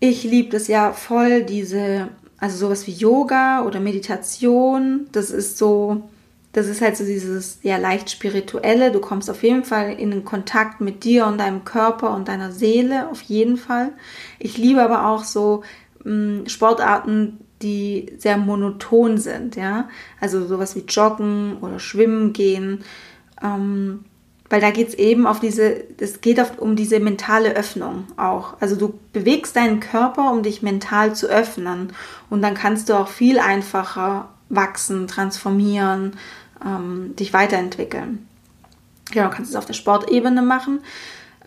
[0.00, 2.08] Ich liebe es ja voll, diese,
[2.38, 5.06] also sowas wie Yoga oder Meditation.
[5.12, 6.08] Das ist so,
[6.56, 8.90] das ist halt so dieses ja leicht spirituelle.
[8.90, 12.50] Du kommst auf jeden Fall in den Kontakt mit dir und deinem Körper und deiner
[12.50, 13.92] Seele, auf jeden Fall.
[14.38, 15.64] Ich liebe aber auch so
[16.04, 19.90] mh, mm, Sportarten, die sehr monoton sind, ja.
[20.18, 22.84] Also sowas wie Joggen oder Schwimmen gehen.
[23.42, 24.06] Ähm,
[24.48, 28.54] weil da geht es eben auf diese, es geht auf, um diese mentale Öffnung auch.
[28.60, 31.92] Also du bewegst deinen Körper, um dich mental zu öffnen.
[32.30, 36.12] Und dann kannst du auch viel einfacher wachsen, transformieren,
[36.64, 38.26] ähm, dich weiterentwickeln.
[39.10, 40.80] Genau, kannst es auf der Sportebene machen.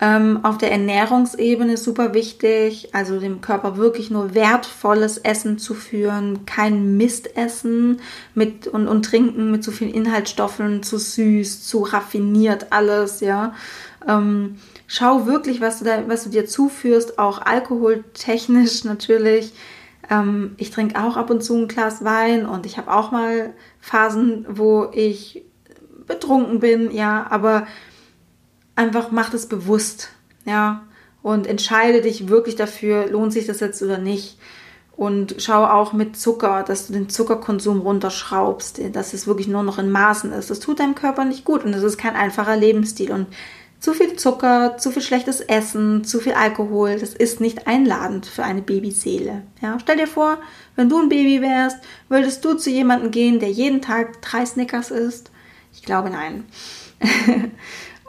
[0.01, 5.73] Ähm, auf der Ernährungsebene ist super wichtig, also dem Körper wirklich nur wertvolles Essen zu
[5.73, 7.99] führen, kein Mistessen
[8.33, 13.53] mit und, und trinken mit zu vielen Inhaltsstoffen, zu süß, zu raffiniert alles, ja.
[14.07, 14.55] Ähm,
[14.87, 19.51] schau wirklich, was du, da, was du dir zuführst, auch alkoholtechnisch natürlich.
[20.09, 23.53] Ähm, ich trinke auch ab und zu ein Glas Wein und ich habe auch mal
[23.79, 25.45] Phasen, wo ich
[26.05, 27.67] betrunken bin, ja, aber
[28.75, 30.09] einfach mach das bewusst,
[30.45, 30.83] ja,
[31.21, 34.37] und entscheide dich wirklich dafür, lohnt sich das jetzt oder nicht.
[34.95, 39.77] Und schau auch mit Zucker, dass du den Zuckerkonsum runterschraubst, dass es wirklich nur noch
[39.77, 40.49] in Maßen ist.
[40.49, 43.13] Das tut deinem Körper nicht gut und das ist kein einfacher Lebensstil.
[43.13, 43.27] Und
[43.79, 48.43] zu viel Zucker, zu viel schlechtes Essen, zu viel Alkohol, das ist nicht einladend für
[48.43, 49.43] eine Babyseele.
[49.61, 50.37] Ja, stell dir vor,
[50.75, 51.77] wenn du ein Baby wärst,
[52.09, 55.31] würdest du zu jemandem gehen, der jeden Tag drei Snickers isst?
[55.73, 56.45] Ich glaube nein.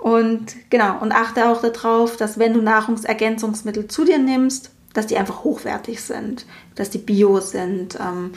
[0.03, 5.17] und genau, und achte auch darauf, dass wenn du Nahrungsergänzungsmittel zu dir nimmst, dass die
[5.17, 7.97] einfach hochwertig sind, dass die bio sind.
[8.01, 8.33] Ähm,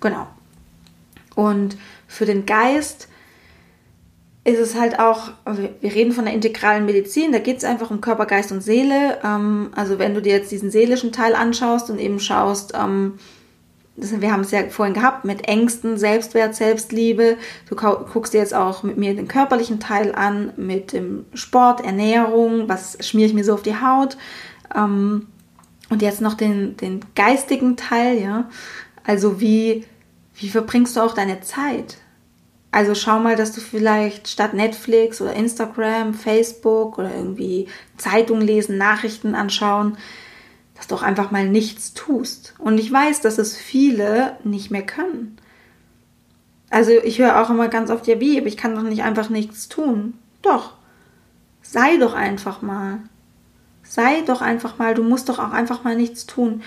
[0.00, 0.26] genau.
[1.34, 3.08] Und für den Geist
[4.44, 8.02] ist es halt auch, wir reden von der integralen Medizin, da geht es einfach um
[8.02, 9.18] Körper, Geist und Seele.
[9.24, 13.14] Ähm, also wenn du dir jetzt diesen seelischen Teil anschaust und eben schaust, ähm,
[13.96, 17.38] wir haben es ja vorhin gehabt, mit Ängsten, Selbstwert, Selbstliebe.
[17.68, 22.68] Du guckst dir jetzt auch mit mir den körperlichen Teil an, mit dem Sport, Ernährung,
[22.68, 24.16] was schmiere ich mir so auf die Haut.
[24.74, 25.28] Ähm,
[25.90, 28.50] und jetzt noch den, den geistigen Teil, ja.
[29.04, 29.84] Also wie,
[30.34, 31.98] wie verbringst du auch deine Zeit?
[32.74, 37.68] Also schau mal, dass du vielleicht statt Netflix oder Instagram, Facebook oder irgendwie
[37.98, 39.96] Zeitung lesen, Nachrichten anschauen,
[40.74, 42.52] dass du auch einfach mal nichts tust.
[42.58, 45.36] Und ich weiß, dass es viele nicht mehr können.
[46.68, 49.28] Also ich höre auch immer ganz oft, ja wie, aber ich kann doch nicht einfach
[49.28, 50.14] nichts tun.
[50.42, 50.72] Doch.
[51.62, 52.98] Sei doch einfach mal.
[53.84, 56.64] Sei doch einfach mal, du musst doch auch einfach mal nichts tun.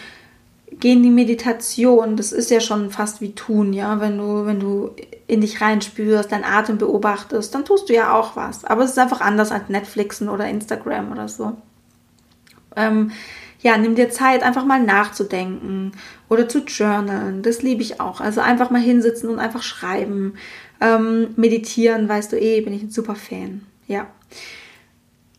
[0.80, 4.60] Geh in die Meditation, das ist ja schon fast wie tun, ja, wenn du, wenn
[4.60, 4.92] du
[5.26, 8.64] in dich reinspürst, deinen Atem beobachtest, dann tust du ja auch was.
[8.64, 11.58] Aber es ist einfach anders als Netflixen oder Instagram oder so.
[12.76, 13.12] Ähm,
[13.60, 15.94] ja, nimm dir Zeit, einfach mal nachzudenken
[16.30, 17.42] oder zu journalen.
[17.42, 18.22] Das liebe ich auch.
[18.22, 20.36] Also einfach mal hinsitzen und einfach schreiben.
[20.80, 23.66] Ähm, meditieren, weißt du eh, bin ich ein super Fan.
[23.88, 24.08] Ja.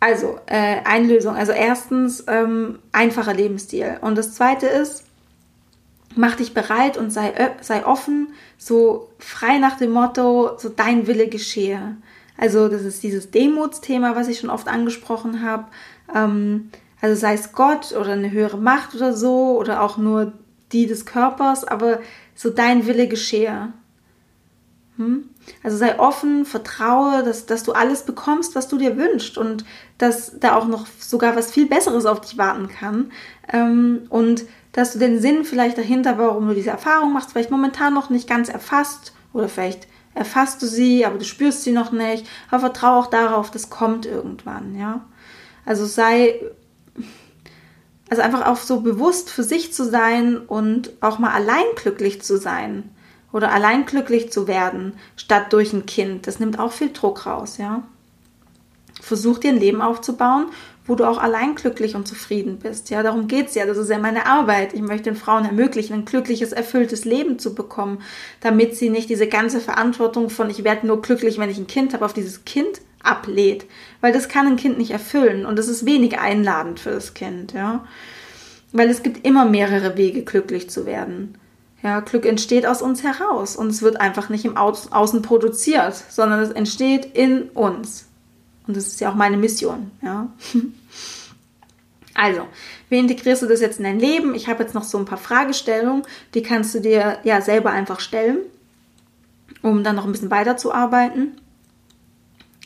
[0.00, 1.36] Also, äh, Einlösung.
[1.36, 3.98] Also erstens, ähm, einfacher Lebensstil.
[4.00, 5.04] Und das zweite ist,
[6.16, 11.28] mach dich bereit und sei, sei offen, so frei nach dem Motto, so dein Wille
[11.28, 11.96] geschehe.
[12.36, 15.66] Also das ist dieses Demutsthema, was ich schon oft angesprochen habe.
[16.14, 20.32] Ähm, also sei es Gott oder eine höhere Macht oder so oder auch nur
[20.72, 22.00] die des Körpers, aber
[22.34, 23.72] so dein Wille geschehe.
[24.96, 25.30] Hm?
[25.62, 29.64] Also sei offen, vertraue, dass, dass du alles bekommst, was du dir wünschst und
[29.96, 33.12] dass da auch noch sogar was viel Besseres auf dich warten kann.
[33.52, 37.94] Ähm, und dass du den Sinn vielleicht dahinter, warum du diese Erfahrung machst, vielleicht momentan
[37.94, 42.26] noch nicht ganz erfasst oder vielleicht erfasst du sie, aber du spürst sie noch nicht.
[42.50, 45.04] Aber vertraue auch darauf, das kommt irgendwann, ja.
[45.64, 46.40] Also sei,
[48.08, 52.38] also einfach auch so bewusst für sich zu sein und auch mal allein glücklich zu
[52.38, 52.90] sein
[53.32, 56.26] oder allein glücklich zu werden, statt durch ein Kind.
[56.26, 57.82] Das nimmt auch viel Druck raus, ja.
[59.00, 60.46] Versuch dir ein Leben aufzubauen,
[60.88, 62.90] wo du auch allein glücklich und zufrieden bist.
[62.90, 63.66] Ja, darum geht's ja.
[63.66, 64.72] Das ist ja meine Arbeit.
[64.72, 68.00] Ich möchte den Frauen ermöglichen, ein glückliches, erfülltes Leben zu bekommen,
[68.40, 71.92] damit sie nicht diese ganze Verantwortung von ich werde nur glücklich, wenn ich ein Kind
[71.92, 73.66] habe, auf dieses Kind ablehnt.
[74.00, 77.52] Weil das kann ein Kind nicht erfüllen und das ist wenig einladend für das Kind,
[77.52, 77.84] ja.
[78.72, 81.36] Weil es gibt immer mehrere Wege, glücklich zu werden.
[81.82, 86.40] Ja, Glück entsteht aus uns heraus und es wird einfach nicht im Außen produziert, sondern
[86.40, 88.07] es entsteht in uns.
[88.68, 90.32] Und das ist ja auch meine Mission, ja.
[92.14, 92.48] Also,
[92.88, 94.34] wie integrierst du das jetzt in dein Leben?
[94.34, 96.02] Ich habe jetzt noch so ein paar Fragestellungen,
[96.34, 98.38] die kannst du dir ja selber einfach stellen,
[99.62, 101.40] um dann noch ein bisschen weiterzuarbeiten.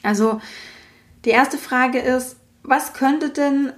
[0.02, 0.40] Also,
[1.26, 3.74] die erste Frage ist, was könnte denn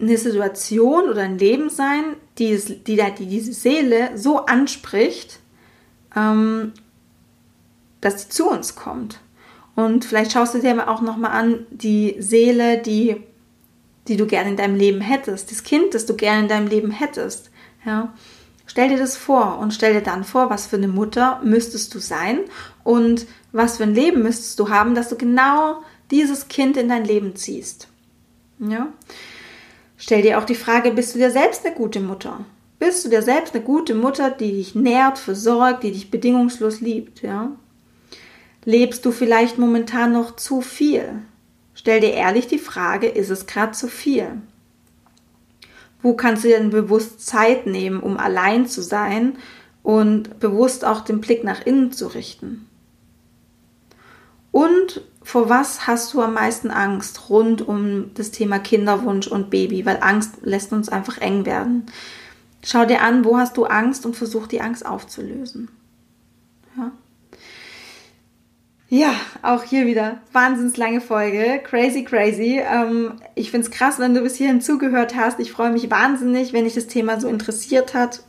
[0.00, 5.40] eine Situation oder ein Leben sein, die, die, die diese Seele so anspricht,
[6.16, 6.72] ähm,
[8.00, 9.20] dass sie zu uns kommt.
[9.76, 13.22] Und vielleicht schaust du dir auch nochmal an, die Seele, die,
[14.08, 16.90] die du gerne in deinem Leben hättest, das Kind, das du gerne in deinem Leben
[16.90, 17.50] hättest.
[17.84, 18.12] Ja.
[18.66, 21.98] Stell dir das vor und stell dir dann vor, was für eine Mutter müsstest du
[21.98, 22.40] sein
[22.82, 27.04] und was für ein Leben müsstest du haben, dass du genau dieses Kind in dein
[27.04, 27.88] Leben ziehst.
[28.58, 28.88] Ja.
[29.98, 32.40] Stell dir auch die Frage, bist du dir selbst eine gute Mutter?
[32.78, 37.22] Bist du dir selbst eine gute Mutter, die dich nährt, versorgt, die dich bedingungslos liebt,
[37.22, 37.52] ja?
[38.66, 41.22] Lebst du vielleicht momentan noch zu viel?
[41.72, 44.42] Stell dir ehrlich die Frage, ist es gerade zu viel?
[46.02, 49.38] Wo kannst du denn bewusst Zeit nehmen, um allein zu sein
[49.84, 52.66] und bewusst auch den Blick nach innen zu richten?
[54.50, 59.86] Und vor was hast du am meisten Angst rund um das Thema Kinderwunsch und Baby?
[59.86, 61.86] Weil Angst lässt uns einfach eng werden.
[62.64, 65.68] Schau dir an, wo hast du Angst und versuch die Angst aufzulösen.
[66.76, 66.90] Ja.
[68.88, 71.60] Ja, auch hier wieder wahnsinns lange Folge.
[71.64, 72.60] Crazy, crazy.
[72.64, 75.40] Ähm, ich find's krass, wenn du bis hierhin zugehört hast.
[75.40, 78.22] Ich freue mich wahnsinnig, wenn dich das Thema so interessiert hat.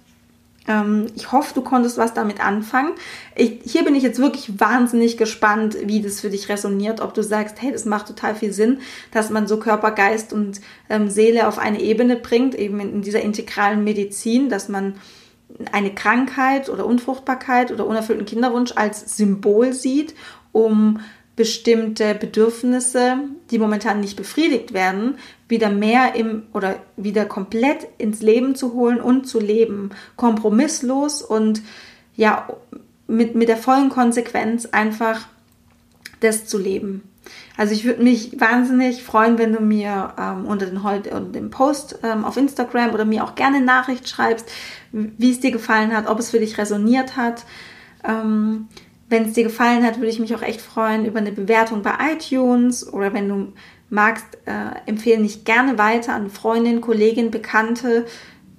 [0.68, 2.94] Ähm, ich hoffe, du konntest was damit anfangen.
[3.36, 7.22] Ich, hier bin ich jetzt wirklich wahnsinnig gespannt, wie das für dich resoniert, ob du
[7.22, 8.80] sagst, hey, das macht total viel Sinn,
[9.12, 13.02] dass man so Körper, Geist und ähm, Seele auf eine Ebene bringt, eben in, in
[13.04, 14.96] dieser integralen Medizin, dass man
[15.72, 20.14] eine Krankheit oder Unfruchtbarkeit oder unerfüllten Kinderwunsch als Symbol sieht,
[20.52, 21.00] um
[21.36, 23.18] bestimmte Bedürfnisse,
[23.52, 29.00] die momentan nicht befriedigt werden, wieder mehr im oder wieder komplett ins Leben zu holen
[29.00, 29.92] und zu leben.
[30.16, 31.62] Kompromisslos und
[32.16, 32.48] ja,
[33.08, 35.28] mit, mit der vollen Konsequenz einfach
[36.20, 37.04] das zu leben.
[37.56, 42.00] Also ich würde mich wahnsinnig freuen, wenn du mir ähm, unter, den, unter dem Post
[42.04, 44.50] ähm, auf Instagram oder mir auch gerne Nachricht schreibst,
[44.92, 47.46] wie es dir gefallen hat, ob es für dich resoniert hat.
[48.04, 48.68] Ähm,
[49.10, 51.94] wenn es dir gefallen hat, würde ich mich auch echt freuen über eine Bewertung bei
[52.14, 53.54] iTunes oder wenn du
[53.90, 58.06] magst, äh, empfehle mich gerne weiter an Freundin, Kollegin, Bekannte,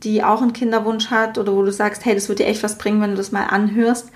[0.03, 2.79] die auch einen Kinderwunsch hat oder wo du sagst, hey, das wird dir echt was
[2.79, 4.11] bringen, wenn du das mal anhörst.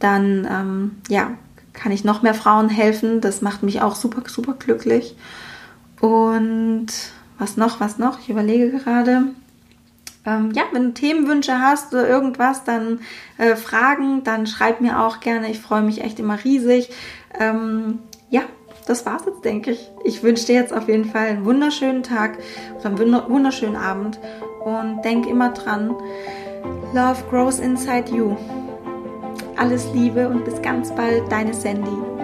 [0.00, 1.32] Dann, ähm, ja,
[1.72, 3.20] kann ich noch mehr Frauen helfen.
[3.20, 5.14] Das macht mich auch super, super glücklich.
[6.00, 6.88] Und
[7.38, 8.18] was noch, was noch?
[8.20, 9.24] Ich überlege gerade.
[10.28, 13.00] Ähm, ja, wenn du Themenwünsche hast oder irgendwas, dann
[13.38, 15.50] äh, Fragen, dann schreib mir auch gerne.
[15.50, 16.90] Ich freue mich echt immer riesig.
[17.38, 18.42] Ähm, ja,
[18.86, 19.90] das war's jetzt, denke ich.
[20.04, 22.38] Ich wünsche dir jetzt auf jeden Fall einen wunderschönen Tag
[22.78, 24.18] oder einen wunderschönen Abend
[24.64, 25.94] und denk immer dran,
[26.92, 28.36] Love grows inside you.
[29.56, 32.17] Alles Liebe und bis ganz bald, deine Sandy.